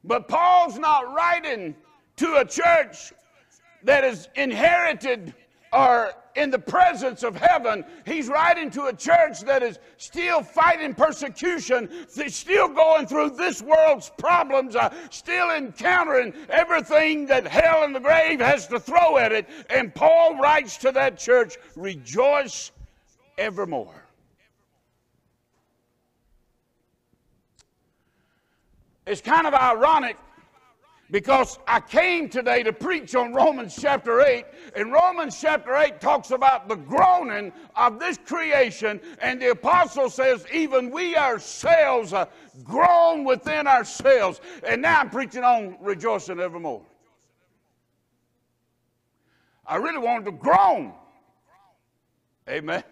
But 0.04 0.28
Paul's 0.28 0.78
not 0.78 1.14
writing 1.14 1.76
to 2.18 2.36
a 2.38 2.46
church 2.46 3.14
that 3.84 4.04
is 4.04 4.28
inherited 4.36 5.34
or 5.74 6.14
in 6.36 6.50
the 6.50 6.60
presence 6.60 7.24
of 7.24 7.36
heaven. 7.36 7.84
He's 8.06 8.28
writing 8.28 8.70
to 8.72 8.86
a 8.86 8.94
church 8.94 9.42
that 9.42 9.64
is 9.64 9.80
still 9.98 10.42
fighting 10.42 10.94
persecution, 10.94 11.90
still 12.28 12.70
going 12.70 13.08
through 13.08 13.32
this 13.32 13.62
world's 13.62 14.12
problems, 14.18 14.76
uh, 14.76 14.94
still 15.10 15.52
encountering 15.52 16.34
everything 16.50 17.26
that 17.28 17.48
hell 17.48 17.84
and 17.84 17.96
the 17.96 18.00
grave 18.00 18.40
has 18.40 18.68
to 18.68 18.80
throw 18.80 19.18
at 19.18 19.32
it. 19.32 19.48
And 19.70 19.94
Paul 19.94 20.38
writes 20.38 20.78
to 20.78 20.92
that 20.94 21.18
church, 21.18 21.58
rejoice 21.76 22.72
evermore. 23.38 24.06
It's 29.06 29.22
kind 29.22 29.48
of 29.48 29.54
ironic 29.54 30.16
because 31.12 31.60
I 31.68 31.82
came 31.82 32.30
today 32.30 32.64
to 32.64 32.72
preach 32.72 33.16
on 33.16 33.34
Romans 33.34 33.78
chapter 33.80 34.22
8, 34.22 34.46
and 34.78 34.94
Romans 34.94 35.38
chapter 35.40 35.76
8 35.76 36.00
talks 36.00 36.32
about 36.32 36.70
the 36.70 36.76
groaning 36.76 37.52
of 37.76 38.00
this 38.00 38.18
creation, 38.18 39.02
and 39.22 39.42
the 39.42 39.52
apostle 39.52 40.10
says, 40.10 40.46
even 40.54 40.90
we 40.90 41.18
ourselves 41.18 42.14
uh, 42.14 42.26
groan 42.64 43.26
within 43.26 43.68
ourselves. 43.68 44.40
And 44.66 44.82
now 44.82 45.02
I'm 45.02 45.10
preaching 45.10 45.44
on 45.44 45.76
rejoicing 45.82 46.40
evermore. 46.40 46.82
I 49.68 49.76
really 49.76 50.00
wanted 50.00 50.26
to 50.26 50.32
groan. 50.32 50.94
Amen. 52.50 52.84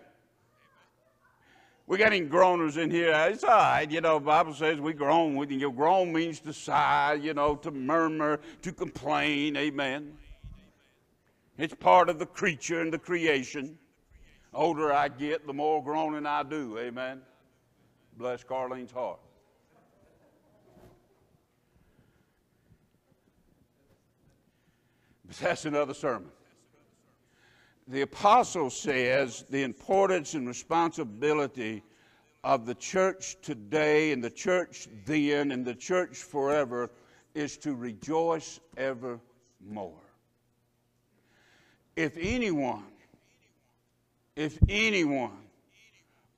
We 1.89 1.97
got 1.97 2.13
any 2.13 2.21
groaners 2.21 2.77
in 2.77 2.91
here? 2.91 3.15
It's 3.31 3.43
all 3.43 3.49
right. 3.49 3.89
You 3.89 3.99
know, 3.99 4.19
Bible 4.19 4.53
says 4.53 4.79
we 4.79 4.93
groan. 4.93 5.35
We, 5.35 5.47
you 5.47 5.57
know, 5.57 5.71
groan 5.71 6.13
means 6.13 6.39
to 6.41 6.53
sigh, 6.53 7.15
you 7.19 7.33
know, 7.33 7.55
to 7.55 7.71
murmur, 7.71 8.41
to 8.61 8.71
complain. 8.71 9.57
Amen. 9.57 10.13
It's 11.57 11.73
part 11.73 12.07
of 12.07 12.19
the 12.19 12.27
creature 12.27 12.79
and 12.81 12.93
the 12.93 12.99
creation. 12.99 13.79
The 14.51 14.57
older 14.59 14.93
I 14.93 15.07
get, 15.07 15.47
the 15.47 15.53
more 15.53 15.83
groaning 15.83 16.27
I 16.27 16.43
do. 16.43 16.77
Amen. 16.77 17.21
Bless 18.19 18.43
Carlene's 18.43 18.91
heart. 18.91 19.19
But 25.25 25.37
that's 25.37 25.65
another 25.65 25.95
sermon 25.95 26.29
the 27.89 28.01
apostle 28.01 28.69
says 28.69 29.43
the 29.49 29.63
importance 29.63 30.35
and 30.35 30.47
responsibility 30.47 31.81
of 32.43 32.67
the 32.67 32.75
church 32.75 33.35
today 33.41 34.11
and 34.11 34.23
the 34.23 34.29
church 34.29 34.87
then 35.05 35.51
and 35.51 35.65
the 35.65 35.73
church 35.73 36.17
forever 36.17 36.91
is 37.33 37.57
to 37.57 37.73
rejoice 37.73 38.59
evermore. 38.77 39.19
If 41.95 42.15
anyone, 42.17 42.85
if 44.35 44.59
anyone 44.69 45.37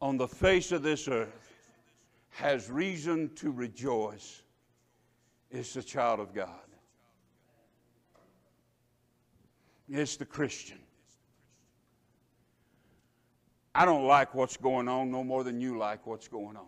on 0.02 0.18
the 0.18 0.30
face 0.30 0.72
of 0.72 0.84
this 0.84 1.10
earth 1.10 1.54
has 2.30 2.70
reason 2.70 3.30
to 3.36 3.52
rejoice, 3.52 4.42
it's 5.52 5.74
the 5.74 5.84
child 5.84 6.22
of 6.22 6.34
God. 6.34 6.50
It's 9.90 10.16
the 10.16 10.26
Christian. 10.26 10.81
I 13.74 13.86
don't 13.86 14.06
like 14.06 14.36
what's 14.36 14.58
going 14.58 14.88
on 14.88 15.12
no 15.12 15.24
more 15.24 15.44
than 15.44 15.62
you 15.62 15.78
like 15.78 16.06
what's 16.06 16.28
going 16.28 16.58
on. 16.58 16.68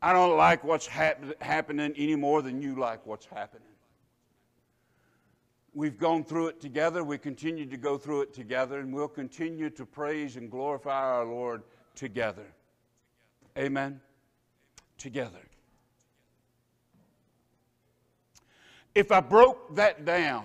I 0.00 0.12
don't 0.12 0.36
like 0.36 0.64
what's 0.64 0.86
hap- 0.86 1.40
happening 1.40 1.94
any 1.96 2.16
more 2.16 2.42
than 2.42 2.60
you 2.60 2.74
like 2.74 3.06
what's 3.06 3.26
happening. 3.26 3.68
We've 5.74 5.96
gone 5.96 6.24
through 6.24 6.48
it 6.48 6.60
together. 6.60 7.04
We 7.04 7.16
continue 7.16 7.64
to 7.66 7.76
go 7.76 7.96
through 7.96 8.22
it 8.22 8.34
together, 8.34 8.80
and 8.80 8.92
we'll 8.92 9.08
continue 9.08 9.70
to 9.70 9.86
praise 9.86 10.36
and 10.36 10.50
glorify 10.50 11.00
our 11.00 11.24
Lord 11.24 11.62
together. 11.94 12.46
Amen? 13.56 14.00
Together. 14.98 15.38
If 18.94 19.12
I 19.12 19.20
broke 19.20 19.76
that 19.76 20.04
down 20.04 20.44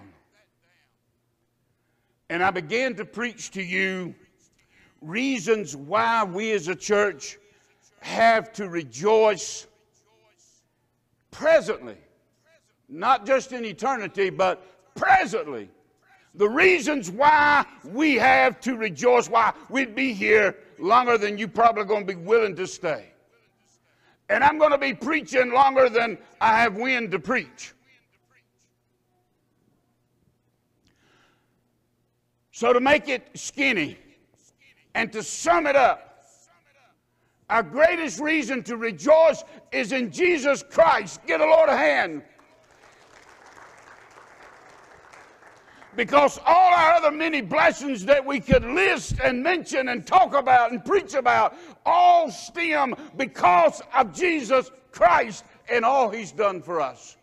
and 2.30 2.44
I 2.44 2.52
began 2.52 2.96
to 2.96 3.06
preach 3.06 3.52
to 3.52 3.62
you 3.62 4.16
reasons 5.08 5.76
why 5.76 6.24
we 6.24 6.52
as 6.52 6.68
a 6.68 6.76
church 6.76 7.38
have 8.02 8.52
to 8.54 8.70
rejoice 8.70 9.68
presently, 11.32 11.98
not 12.90 13.26
just 13.26 13.54
in 13.54 13.66
eternity, 13.66 14.30
but 14.30 14.66
presently. 14.96 15.70
The 16.36 16.50
reasons 16.50 17.10
why 17.10 17.66
we 17.84 18.16
have 18.16 18.60
to 18.62 18.76
rejoice, 18.76 19.30
why 19.30 19.54
we'd 19.70 19.96
be 19.96 20.14
here 20.14 20.56
longer 20.78 21.18
than 21.18 21.38
you 21.38 21.48
probably 21.48 21.86
going 21.86 22.06
to 22.06 22.14
be 22.14 22.20
willing 22.20 22.56
to 22.58 22.68
stay. 22.68 23.12
And 24.30 24.44
I'm 24.44 24.58
going 24.58 24.72
to 24.72 24.78
be 24.78 24.94
preaching 24.94 25.52
longer 25.52 25.90
than 25.90 26.18
I 26.42 26.60
have 26.60 26.76
wind 26.76 27.12
to 27.12 27.20
preach. 27.20 27.74
So, 32.52 32.74
to 32.74 32.80
make 32.80 33.08
it 33.08 33.28
skinny, 33.36 33.98
and 34.98 35.14
to 35.14 35.22
sum 35.22 35.68
it 35.68 35.76
up, 35.76 36.26
our 37.52 37.62
greatest 37.62 38.20
reason 38.20 38.64
to 38.64 38.78
rejoice 38.78 39.44
is 39.72 39.92
in 39.92 40.12
Jesus 40.12 40.64
Christ. 40.64 41.22
Get 41.28 41.40
a 41.40 41.46
Lord 41.46 41.70
a 41.70 41.78
hand. 41.78 42.24
Because 45.96 46.40
all 46.48 46.74
our 46.74 46.94
other 46.94 47.12
many 47.12 47.42
blessings 47.42 48.06
that 48.06 48.26
we 48.26 48.40
could 48.40 48.64
list 48.66 49.20
and 49.24 49.44
mention 49.44 49.90
and 49.90 50.06
talk 50.06 50.34
about 50.34 50.72
and 50.72 50.84
preach 50.84 51.14
about 51.14 51.56
all 51.86 52.32
stem 52.32 52.96
because 53.18 53.84
of 53.96 54.14
Jesus 54.14 54.72
Christ 54.92 55.46
and 55.70 55.86
all 55.86 56.10
he's 56.10 56.32
done 56.32 56.60
for 56.60 56.82
us. 56.82 57.18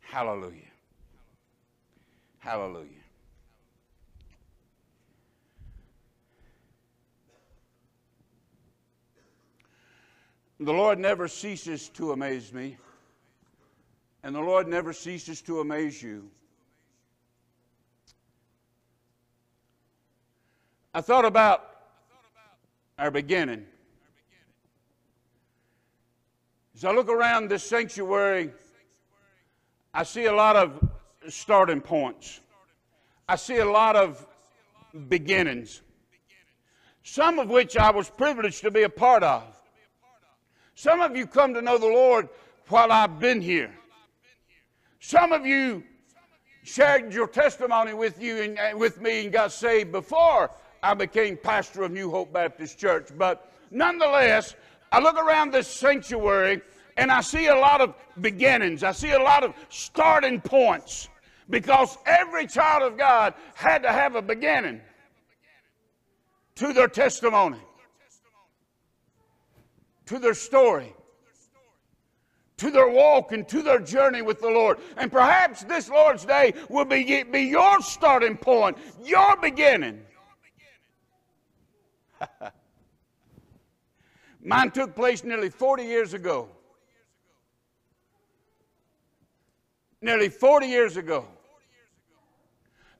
Hallelujah. 0.00 0.73
Hallelujah. 2.44 2.88
The 10.60 10.72
Lord 10.72 10.98
never 10.98 11.26
ceases 11.26 11.88
to 11.94 12.12
amaze 12.12 12.52
me, 12.52 12.76
and 14.22 14.34
the 14.34 14.42
Lord 14.42 14.68
never 14.68 14.92
ceases 14.92 15.40
to 15.40 15.60
amaze 15.60 16.02
you. 16.02 16.28
I 20.92 21.00
thought 21.00 21.24
about 21.24 21.64
our 22.98 23.10
beginning. 23.10 23.64
As 26.76 26.84
I 26.84 26.92
look 26.92 27.08
around 27.08 27.48
this 27.48 27.64
sanctuary, 27.64 28.50
I 29.94 30.02
see 30.02 30.26
a 30.26 30.34
lot 30.34 30.56
of 30.56 30.90
starting 31.28 31.80
points. 31.80 32.40
I 33.28 33.36
see 33.36 33.58
a 33.58 33.64
lot 33.64 33.96
of 33.96 34.26
beginnings, 35.08 35.82
some 37.02 37.38
of 37.38 37.48
which 37.48 37.76
I 37.76 37.90
was 37.90 38.10
privileged 38.10 38.62
to 38.62 38.70
be 38.70 38.82
a 38.82 38.88
part 38.88 39.22
of. 39.22 39.42
Some 40.74 41.00
of 41.00 41.16
you 41.16 41.26
come 41.26 41.54
to 41.54 41.62
know 41.62 41.78
the 41.78 41.86
Lord 41.86 42.28
while 42.68 42.90
I've 42.90 43.18
been 43.20 43.40
here. 43.40 43.72
Some 45.00 45.32
of 45.32 45.46
you 45.46 45.84
shared 46.62 47.12
your 47.12 47.28
testimony 47.28 47.92
with 47.92 48.20
you 48.20 48.42
and 48.42 48.58
uh, 48.58 48.76
with 48.76 49.00
me 49.00 49.24
and 49.24 49.32
got 49.32 49.52
saved 49.52 49.92
before 49.92 50.50
I 50.82 50.94
became 50.94 51.36
pastor 51.36 51.82
of 51.82 51.92
New 51.92 52.10
Hope 52.10 52.32
Baptist 52.32 52.78
Church. 52.78 53.08
But 53.16 53.52
nonetheless, 53.70 54.54
I 54.90 55.00
look 55.00 55.16
around 55.16 55.52
this 55.52 55.68
sanctuary 55.68 56.62
and 56.96 57.10
I 57.10 57.20
see 57.20 57.46
a 57.46 57.54
lot 57.54 57.80
of 57.80 57.94
beginnings. 58.20 58.82
I 58.82 58.92
see 58.92 59.12
a 59.12 59.18
lot 59.18 59.44
of 59.44 59.54
starting 59.68 60.40
points 60.40 61.08
because 61.48 61.96
every 62.06 62.46
child 62.46 62.82
of 62.82 62.98
God 62.98 63.34
had 63.54 63.82
to 63.82 63.92
have 63.92 64.14
a 64.16 64.22
beginning 64.22 64.80
to 66.56 66.72
their 66.72 66.88
testimony, 66.88 67.60
to 70.06 70.18
their 70.18 70.34
story, 70.34 70.94
to 72.56 72.70
their 72.70 72.88
walk, 72.88 73.32
and 73.32 73.48
to 73.48 73.62
their 73.62 73.80
journey 73.80 74.22
with 74.22 74.40
the 74.40 74.48
Lord. 74.48 74.78
And 74.96 75.10
perhaps 75.10 75.64
this 75.64 75.88
Lord's 75.88 76.24
Day 76.24 76.54
will 76.68 76.84
be, 76.84 77.24
be 77.24 77.40
your 77.40 77.80
starting 77.82 78.36
point, 78.36 78.78
your 79.02 79.36
beginning. 79.36 80.02
Mine 84.42 84.70
took 84.70 84.94
place 84.94 85.24
nearly 85.24 85.50
40 85.50 85.82
years 85.84 86.14
ago. 86.14 86.48
Nearly 90.00 90.28
40 90.28 90.66
years 90.66 90.96
ago. 90.98 91.26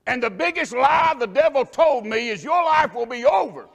And 0.07 0.21
the 0.21 0.29
biggest 0.29 0.73
lie 0.73 1.15
the 1.17 1.27
devil 1.27 1.65
told 1.65 2.05
me 2.05 2.29
is 2.29 2.43
your 2.43 2.63
life 2.63 2.93
will 2.93 3.05
be 3.05 3.25
over. 3.25 3.67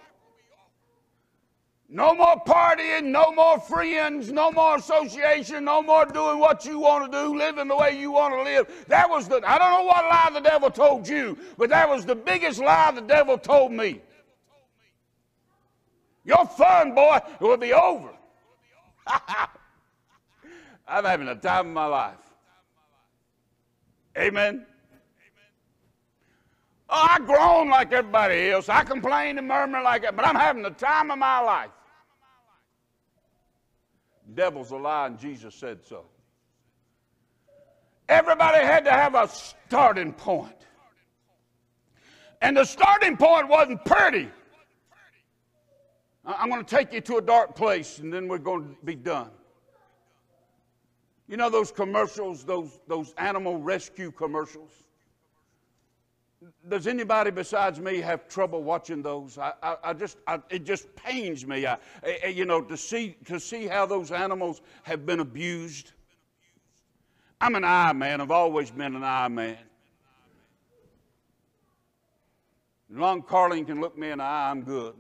No 1.92 2.14
more 2.14 2.36
partying, 2.46 3.06
no 3.06 3.32
more 3.32 3.58
friends, 3.58 4.30
no 4.30 4.52
more 4.52 4.76
association, 4.76 5.64
no 5.64 5.82
more 5.82 6.06
doing 6.06 6.38
what 6.38 6.64
you 6.64 6.78
want 6.78 7.10
to 7.10 7.18
do, 7.18 7.36
living 7.36 7.66
the 7.66 7.74
way 7.74 7.98
you 7.98 8.12
want 8.12 8.32
to 8.32 8.42
live. 8.44 8.86
That 8.86 9.10
was 9.10 9.26
the, 9.26 9.42
I 9.44 9.58
don't 9.58 9.72
know 9.72 9.82
what 9.82 10.04
lie 10.04 10.30
the 10.32 10.38
devil 10.38 10.70
told 10.70 11.08
you, 11.08 11.36
but 11.58 11.68
that 11.70 11.88
was 11.88 12.06
the 12.06 12.14
biggest 12.14 12.60
lie 12.60 12.92
the 12.92 13.00
devil 13.00 13.36
told 13.36 13.72
me. 13.72 14.00
Your 16.24 16.46
fun, 16.46 16.94
boy, 16.94 17.18
will 17.40 17.56
be 17.56 17.72
over. 17.72 18.10
I'm 20.86 21.04
having 21.04 21.26
a 21.26 21.34
time 21.34 21.68
of 21.68 21.72
my 21.72 21.86
life. 21.86 22.14
Amen. 24.16 24.64
Oh, 26.92 27.07
I 27.09 27.20
groan 27.20 27.68
like 27.68 27.92
everybody 27.92 28.50
else. 28.50 28.68
I 28.68 28.83
complain 28.83 29.38
and 29.38 29.46
murmur 29.46 29.81
like 29.81 30.03
that, 30.03 30.16
but 30.16 30.26
I'm 30.26 30.35
having 30.35 30.62
the 30.62 30.70
time 30.70 31.12
of 31.12 31.18
my 31.18 31.38
life. 31.40 31.70
Devil's 34.35 34.72
a 34.72 34.76
lie, 34.76 35.07
and 35.07 35.18
Jesus 35.18 35.55
said 35.55 35.85
so. 35.85 36.05
Everybody 38.09 38.59
had 38.59 38.85
to 38.87 38.90
have 38.90 39.14
a 39.14 39.29
starting 39.29 40.12
point. 40.12 40.66
And 42.42 42.57
the 42.57 42.64
starting 42.64 43.16
point 43.16 43.48
wasn't 43.48 43.85
pretty. 43.85 44.29
I'm 46.24 46.48
going 46.48 46.64
to 46.64 46.76
take 46.76 46.92
you 46.92 47.00
to 47.03 47.16
a 47.18 47.22
dark 47.22 47.55
place, 47.55 48.00
and 48.00 48.12
then 48.12 48.26
we're 48.26 48.38
going 48.38 48.64
to 48.64 48.85
be 48.85 48.96
done. 48.96 49.31
You 51.29 51.37
know 51.37 51.50
those 51.50 51.70
commercials, 51.70 52.42
those, 52.42 52.81
those 52.88 53.14
animal 53.16 53.59
rescue 53.59 54.11
commercials? 54.11 54.70
Does 56.68 56.87
anybody 56.87 57.31
besides 57.31 57.81
me 57.81 57.98
have 57.98 58.29
trouble 58.29 58.62
watching 58.62 59.03
those? 59.03 59.37
I, 59.38 59.53
I, 59.62 59.76
I 59.85 59.92
just, 59.92 60.16
I, 60.26 60.40
it 60.48 60.64
just 60.64 60.94
pains 60.96 61.46
me, 61.46 61.66
I, 61.66 61.74
eh, 62.03 62.16
eh, 62.22 62.29
you 62.29 62.44
know, 62.44 62.62
to 62.62 62.76
see, 62.76 63.16
to 63.26 63.38
see 63.38 63.66
how 63.66 63.87
those 63.87 64.11
animals 64.11 64.62
have 64.85 65.05
been 65.05 65.20
abused. 65.20 65.92
I'm 67.40 67.55
an 67.55 67.64
eye 67.64 67.92
man. 67.92 68.20
I've 68.20 68.31
always 68.31 68.70
been 68.70 68.96
an 68.96 69.05
eye 69.05 69.29
man. 69.29 69.59
As 72.90 72.96
long 72.96 73.22
Carlene 73.22 73.66
can 73.66 73.81
look 73.81 73.96
me 73.96 74.11
in 74.11 74.18
the 74.18 74.24
eye, 74.24 74.50
I'm 74.50 74.62
good. 74.62 74.94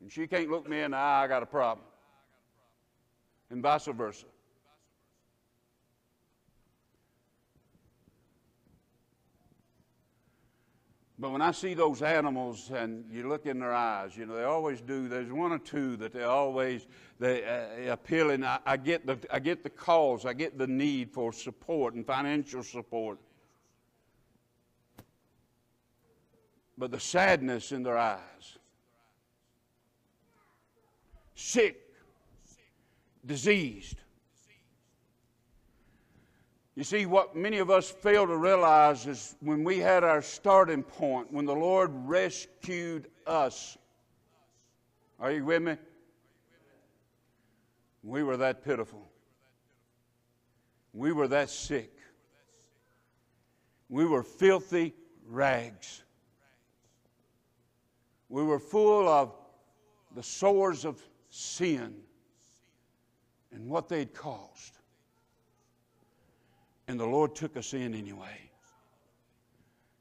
And 0.00 0.12
she 0.12 0.26
can't 0.26 0.50
look 0.50 0.68
me 0.68 0.82
in 0.82 0.92
the 0.92 0.96
eye, 0.96 1.24
I 1.24 1.26
got 1.26 1.42
a 1.42 1.46
problem. 1.46 1.84
And 3.50 3.62
vice 3.62 3.86
versa. 3.86 4.26
But 11.18 11.30
when 11.30 11.40
I 11.40 11.50
see 11.50 11.72
those 11.72 12.02
animals 12.02 12.70
and 12.70 13.06
you 13.10 13.26
look 13.28 13.46
in 13.46 13.58
their 13.58 13.72
eyes, 13.72 14.14
you 14.16 14.26
know, 14.26 14.36
they 14.36 14.44
always 14.44 14.82
do. 14.82 15.08
There's 15.08 15.32
one 15.32 15.50
or 15.50 15.58
two 15.58 15.96
that 15.96 16.12
they 16.12 16.24
always 16.24 16.86
they 17.18 17.42
uh, 17.42 17.92
appealing. 17.92 18.44
I, 18.44 18.58
I, 18.66 18.76
get 18.76 19.06
the 19.06 19.18
I 19.30 19.38
get 19.38 19.62
the 19.62 19.70
cause. 19.70 20.26
I 20.26 20.34
get 20.34 20.58
the 20.58 20.66
need 20.66 21.10
for 21.10 21.32
support 21.32 21.94
and 21.94 22.06
financial 22.06 22.62
support. 22.62 23.18
But 26.76 26.90
the 26.90 27.00
sadness 27.00 27.72
in 27.72 27.82
their 27.82 27.96
eyes, 27.96 28.58
sick, 31.34 31.80
diseased, 33.24 33.96
you 36.76 36.84
see, 36.84 37.06
what 37.06 37.34
many 37.34 37.56
of 37.56 37.70
us 37.70 37.90
fail 37.90 38.26
to 38.26 38.36
realize 38.36 39.06
is 39.06 39.34
when 39.40 39.64
we 39.64 39.78
had 39.78 40.04
our 40.04 40.20
starting 40.20 40.82
point, 40.82 41.32
when 41.32 41.46
the 41.46 41.54
Lord 41.54 41.90
rescued 41.90 43.08
us. 43.26 43.78
Are 45.18 45.32
you 45.32 45.46
with 45.46 45.62
me? 45.62 45.76
We 48.02 48.22
were 48.22 48.36
that 48.36 48.62
pitiful. 48.62 49.10
We 50.92 51.12
were 51.12 51.28
that 51.28 51.48
sick. 51.48 51.96
We 53.88 54.04
were 54.04 54.22
filthy 54.22 54.94
rags. 55.26 56.02
We 58.28 58.42
were 58.42 58.58
full 58.58 59.08
of 59.08 59.34
the 60.14 60.22
sores 60.22 60.84
of 60.84 61.00
sin 61.30 61.94
and 63.50 63.66
what 63.70 63.88
they'd 63.88 64.12
caused. 64.12 64.75
And 66.88 66.98
the 67.00 67.06
Lord 67.06 67.34
took 67.34 67.56
us 67.56 67.74
in 67.74 67.94
anyway. 67.94 68.50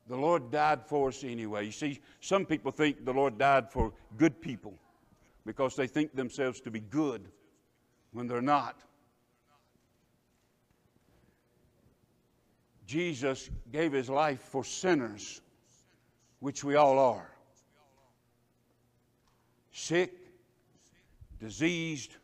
The 0.08 0.16
Lord 0.16 0.52
died 0.52 0.86
for 0.86 1.10
us 1.10 1.24
anyway. 1.24 1.66
You 1.66 1.72
see, 1.72 2.00
some 2.20 2.46
people 2.46 2.72
think 2.72 3.06
the 3.06 3.14
Lord 3.14 3.38
died 3.40 3.72
for 3.72 3.92
good 4.18 4.40
people 4.40 4.76
because 5.46 5.76
they 5.76 5.88
think 5.88 6.16
themselves 6.16 6.62
to 6.62 6.72
be 6.72 6.80
good 6.80 7.28
when 8.12 8.28
they're 8.28 8.42
not. 8.42 8.80
Jesus 12.86 13.50
gave 13.72 13.94
his 13.94 14.10
life 14.10 14.42
for 14.42 14.64
sinners, 14.64 15.42
which 16.40 16.64
we 16.64 16.76
all 16.76 17.00
are. 17.00 17.32
Sick, 19.72 20.14
diseased, 21.40 22.16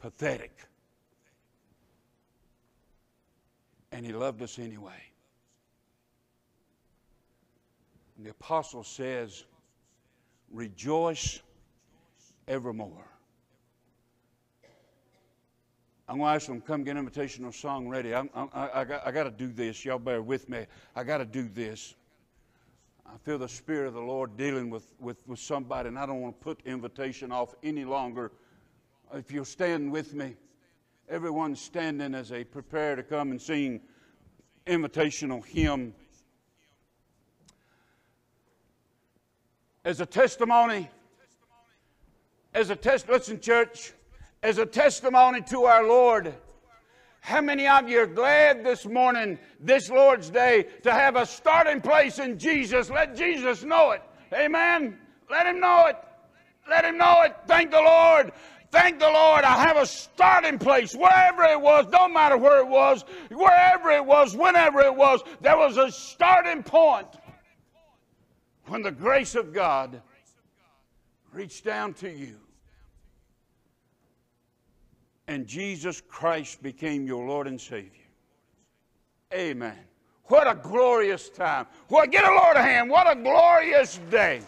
pathetic. 0.00 0.52
And 3.94 4.04
he 4.04 4.12
loved 4.12 4.42
us 4.42 4.58
anyway. 4.58 5.00
And 8.16 8.26
the 8.26 8.30
apostle 8.30 8.82
says, 8.82 9.44
Rejoice 10.50 11.40
evermore. 12.48 13.06
I'm 16.08 16.18
going 16.18 16.28
to 16.28 16.34
ask 16.34 16.46
them 16.48 16.60
come 16.60 16.84
get 16.84 16.96
an 16.96 17.08
invitational 17.08 17.54
song 17.54 17.88
ready. 17.88 18.14
I'm, 18.14 18.28
I'm, 18.34 18.48
I, 18.52 18.80
I, 18.80 18.84
got, 18.84 19.06
I 19.06 19.10
got 19.10 19.24
to 19.24 19.30
do 19.30 19.48
this. 19.48 19.84
Y'all 19.84 19.98
bear 19.98 20.22
with 20.22 20.48
me. 20.48 20.66
I 20.94 21.02
got 21.02 21.18
to 21.18 21.24
do 21.24 21.48
this. 21.48 21.94
I 23.06 23.16
feel 23.24 23.38
the 23.38 23.48
Spirit 23.48 23.88
of 23.88 23.94
the 23.94 24.00
Lord 24.00 24.36
dealing 24.36 24.70
with, 24.70 24.92
with, 25.00 25.26
with 25.26 25.38
somebody, 25.38 25.88
and 25.88 25.98
I 25.98 26.04
don't 26.04 26.20
want 26.20 26.38
to 26.38 26.44
put 26.44 26.60
invitation 26.66 27.32
off 27.32 27.54
any 27.62 27.84
longer. 27.84 28.32
If 29.14 29.30
you'll 29.30 29.44
stand 29.44 29.90
with 29.90 30.14
me 30.14 30.36
everyone 31.08 31.54
standing 31.54 32.14
as 32.14 32.28
they 32.30 32.44
prepare 32.44 32.96
to 32.96 33.02
come 33.02 33.30
and 33.30 33.40
sing 33.40 33.80
invitational 34.66 35.44
hymn. 35.44 35.94
As 39.84 40.00
a 40.00 40.06
testimony, 40.06 40.88
as 42.54 42.70
a 42.70 42.76
test, 42.76 43.08
listen, 43.08 43.38
church, 43.38 43.92
as 44.42 44.58
a 44.58 44.64
testimony 44.64 45.42
to 45.42 45.64
our 45.64 45.86
Lord. 45.86 46.34
How 47.20 47.40
many 47.40 47.66
of 47.66 47.88
you 47.88 48.00
are 48.00 48.06
glad 48.06 48.64
this 48.64 48.86
morning, 48.86 49.38
this 49.60 49.88
Lord's 49.90 50.30
Day, 50.30 50.66
to 50.82 50.92
have 50.92 51.16
a 51.16 51.26
starting 51.26 51.80
place 51.80 52.18
in 52.18 52.38
Jesus? 52.38 52.90
Let 52.90 53.16
Jesus 53.16 53.64
know 53.64 53.92
it. 53.92 54.02
Amen. 54.32 54.98
Let 55.30 55.46
him 55.46 55.60
know 55.60 55.86
it. 55.86 55.96
Let 56.68 56.84
him 56.84 56.98
know 56.98 57.22
it. 57.22 57.34
Thank 57.46 57.70
the 57.70 57.80
Lord. 57.80 58.32
Thank 58.74 58.98
the 58.98 59.08
Lord. 59.08 59.44
I 59.44 59.56
have 59.62 59.76
a 59.76 59.86
starting 59.86 60.58
place. 60.58 60.96
Wherever 60.96 61.44
it 61.44 61.60
was, 61.60 61.86
don't 61.92 62.12
matter 62.12 62.36
where 62.36 62.58
it 62.58 62.66
was, 62.66 63.04
wherever 63.30 63.92
it 63.92 64.04
was, 64.04 64.36
whenever 64.36 64.80
it 64.80 64.96
was, 64.96 65.22
there 65.40 65.56
was 65.56 65.76
a 65.76 65.92
starting 65.92 66.64
point 66.64 67.06
when 68.66 68.82
the 68.82 68.90
grace 68.90 69.36
of 69.36 69.52
God 69.52 70.02
reached 71.32 71.64
down 71.64 71.94
to 71.94 72.10
you 72.10 72.34
and 75.28 75.46
Jesus 75.46 76.00
Christ 76.00 76.60
became 76.60 77.06
your 77.06 77.24
Lord 77.28 77.46
and 77.46 77.60
Savior. 77.60 77.90
Amen. 79.32 79.78
What 80.24 80.48
a 80.48 80.56
glorious 80.56 81.28
time. 81.28 81.66
What, 81.86 82.10
get 82.10 82.24
a 82.24 82.34
Lord 82.34 82.56
a 82.56 82.62
hand. 82.62 82.90
What 82.90 83.08
a 83.08 83.14
glorious 83.14 84.00
day. 84.10 84.40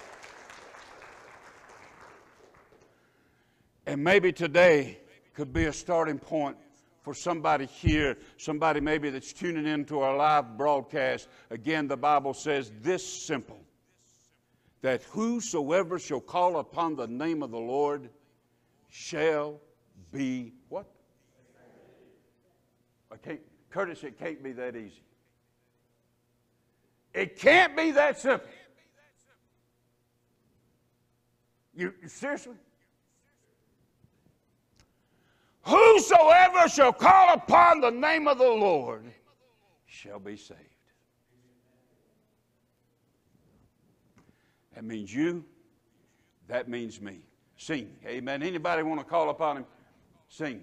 And 3.86 4.02
maybe 4.02 4.32
today 4.32 4.98
could 5.34 5.52
be 5.52 5.66
a 5.66 5.72
starting 5.72 6.18
point 6.18 6.56
for 7.02 7.14
somebody 7.14 7.66
here, 7.66 8.18
somebody 8.36 8.80
maybe 8.80 9.10
that's 9.10 9.32
tuning 9.32 9.64
into 9.64 10.00
our 10.00 10.16
live 10.16 10.58
broadcast. 10.58 11.28
Again, 11.50 11.86
the 11.86 11.96
Bible 11.96 12.34
says 12.34 12.72
this 12.82 13.06
simple 13.06 13.60
that 14.82 15.02
whosoever 15.04 16.00
shall 16.00 16.20
call 16.20 16.58
upon 16.58 16.96
the 16.96 17.06
name 17.06 17.42
of 17.42 17.52
the 17.52 17.58
Lord 17.58 18.10
shall 18.88 19.60
be 20.12 20.52
what? 20.68 20.86
I 23.12 23.16
can't, 23.16 23.40
Curtis, 23.70 24.02
it 24.02 24.18
can't 24.18 24.42
be 24.42 24.52
that 24.52 24.74
easy. 24.74 25.02
It 27.14 27.38
can't 27.38 27.76
be 27.76 27.92
that 27.92 28.18
simple. 28.18 28.48
You 31.74 31.92
seriously? 32.06 32.56
Whosoever 35.66 36.68
shall 36.68 36.92
call 36.92 37.34
upon 37.34 37.80
the 37.80 37.90
name 37.90 38.28
of 38.28 38.38
the 38.38 38.44
Lord 38.44 39.04
shall 39.86 40.20
be 40.20 40.36
saved. 40.36 40.60
That 44.74 44.84
means 44.84 45.12
you. 45.12 45.44
That 46.46 46.68
means 46.68 47.00
me. 47.00 47.20
Sing. 47.56 47.90
Amen. 48.06 48.42
Anybody 48.42 48.84
want 48.84 49.00
to 49.00 49.06
call 49.06 49.30
upon 49.30 49.56
him? 49.56 49.66
Sing. 50.28 50.60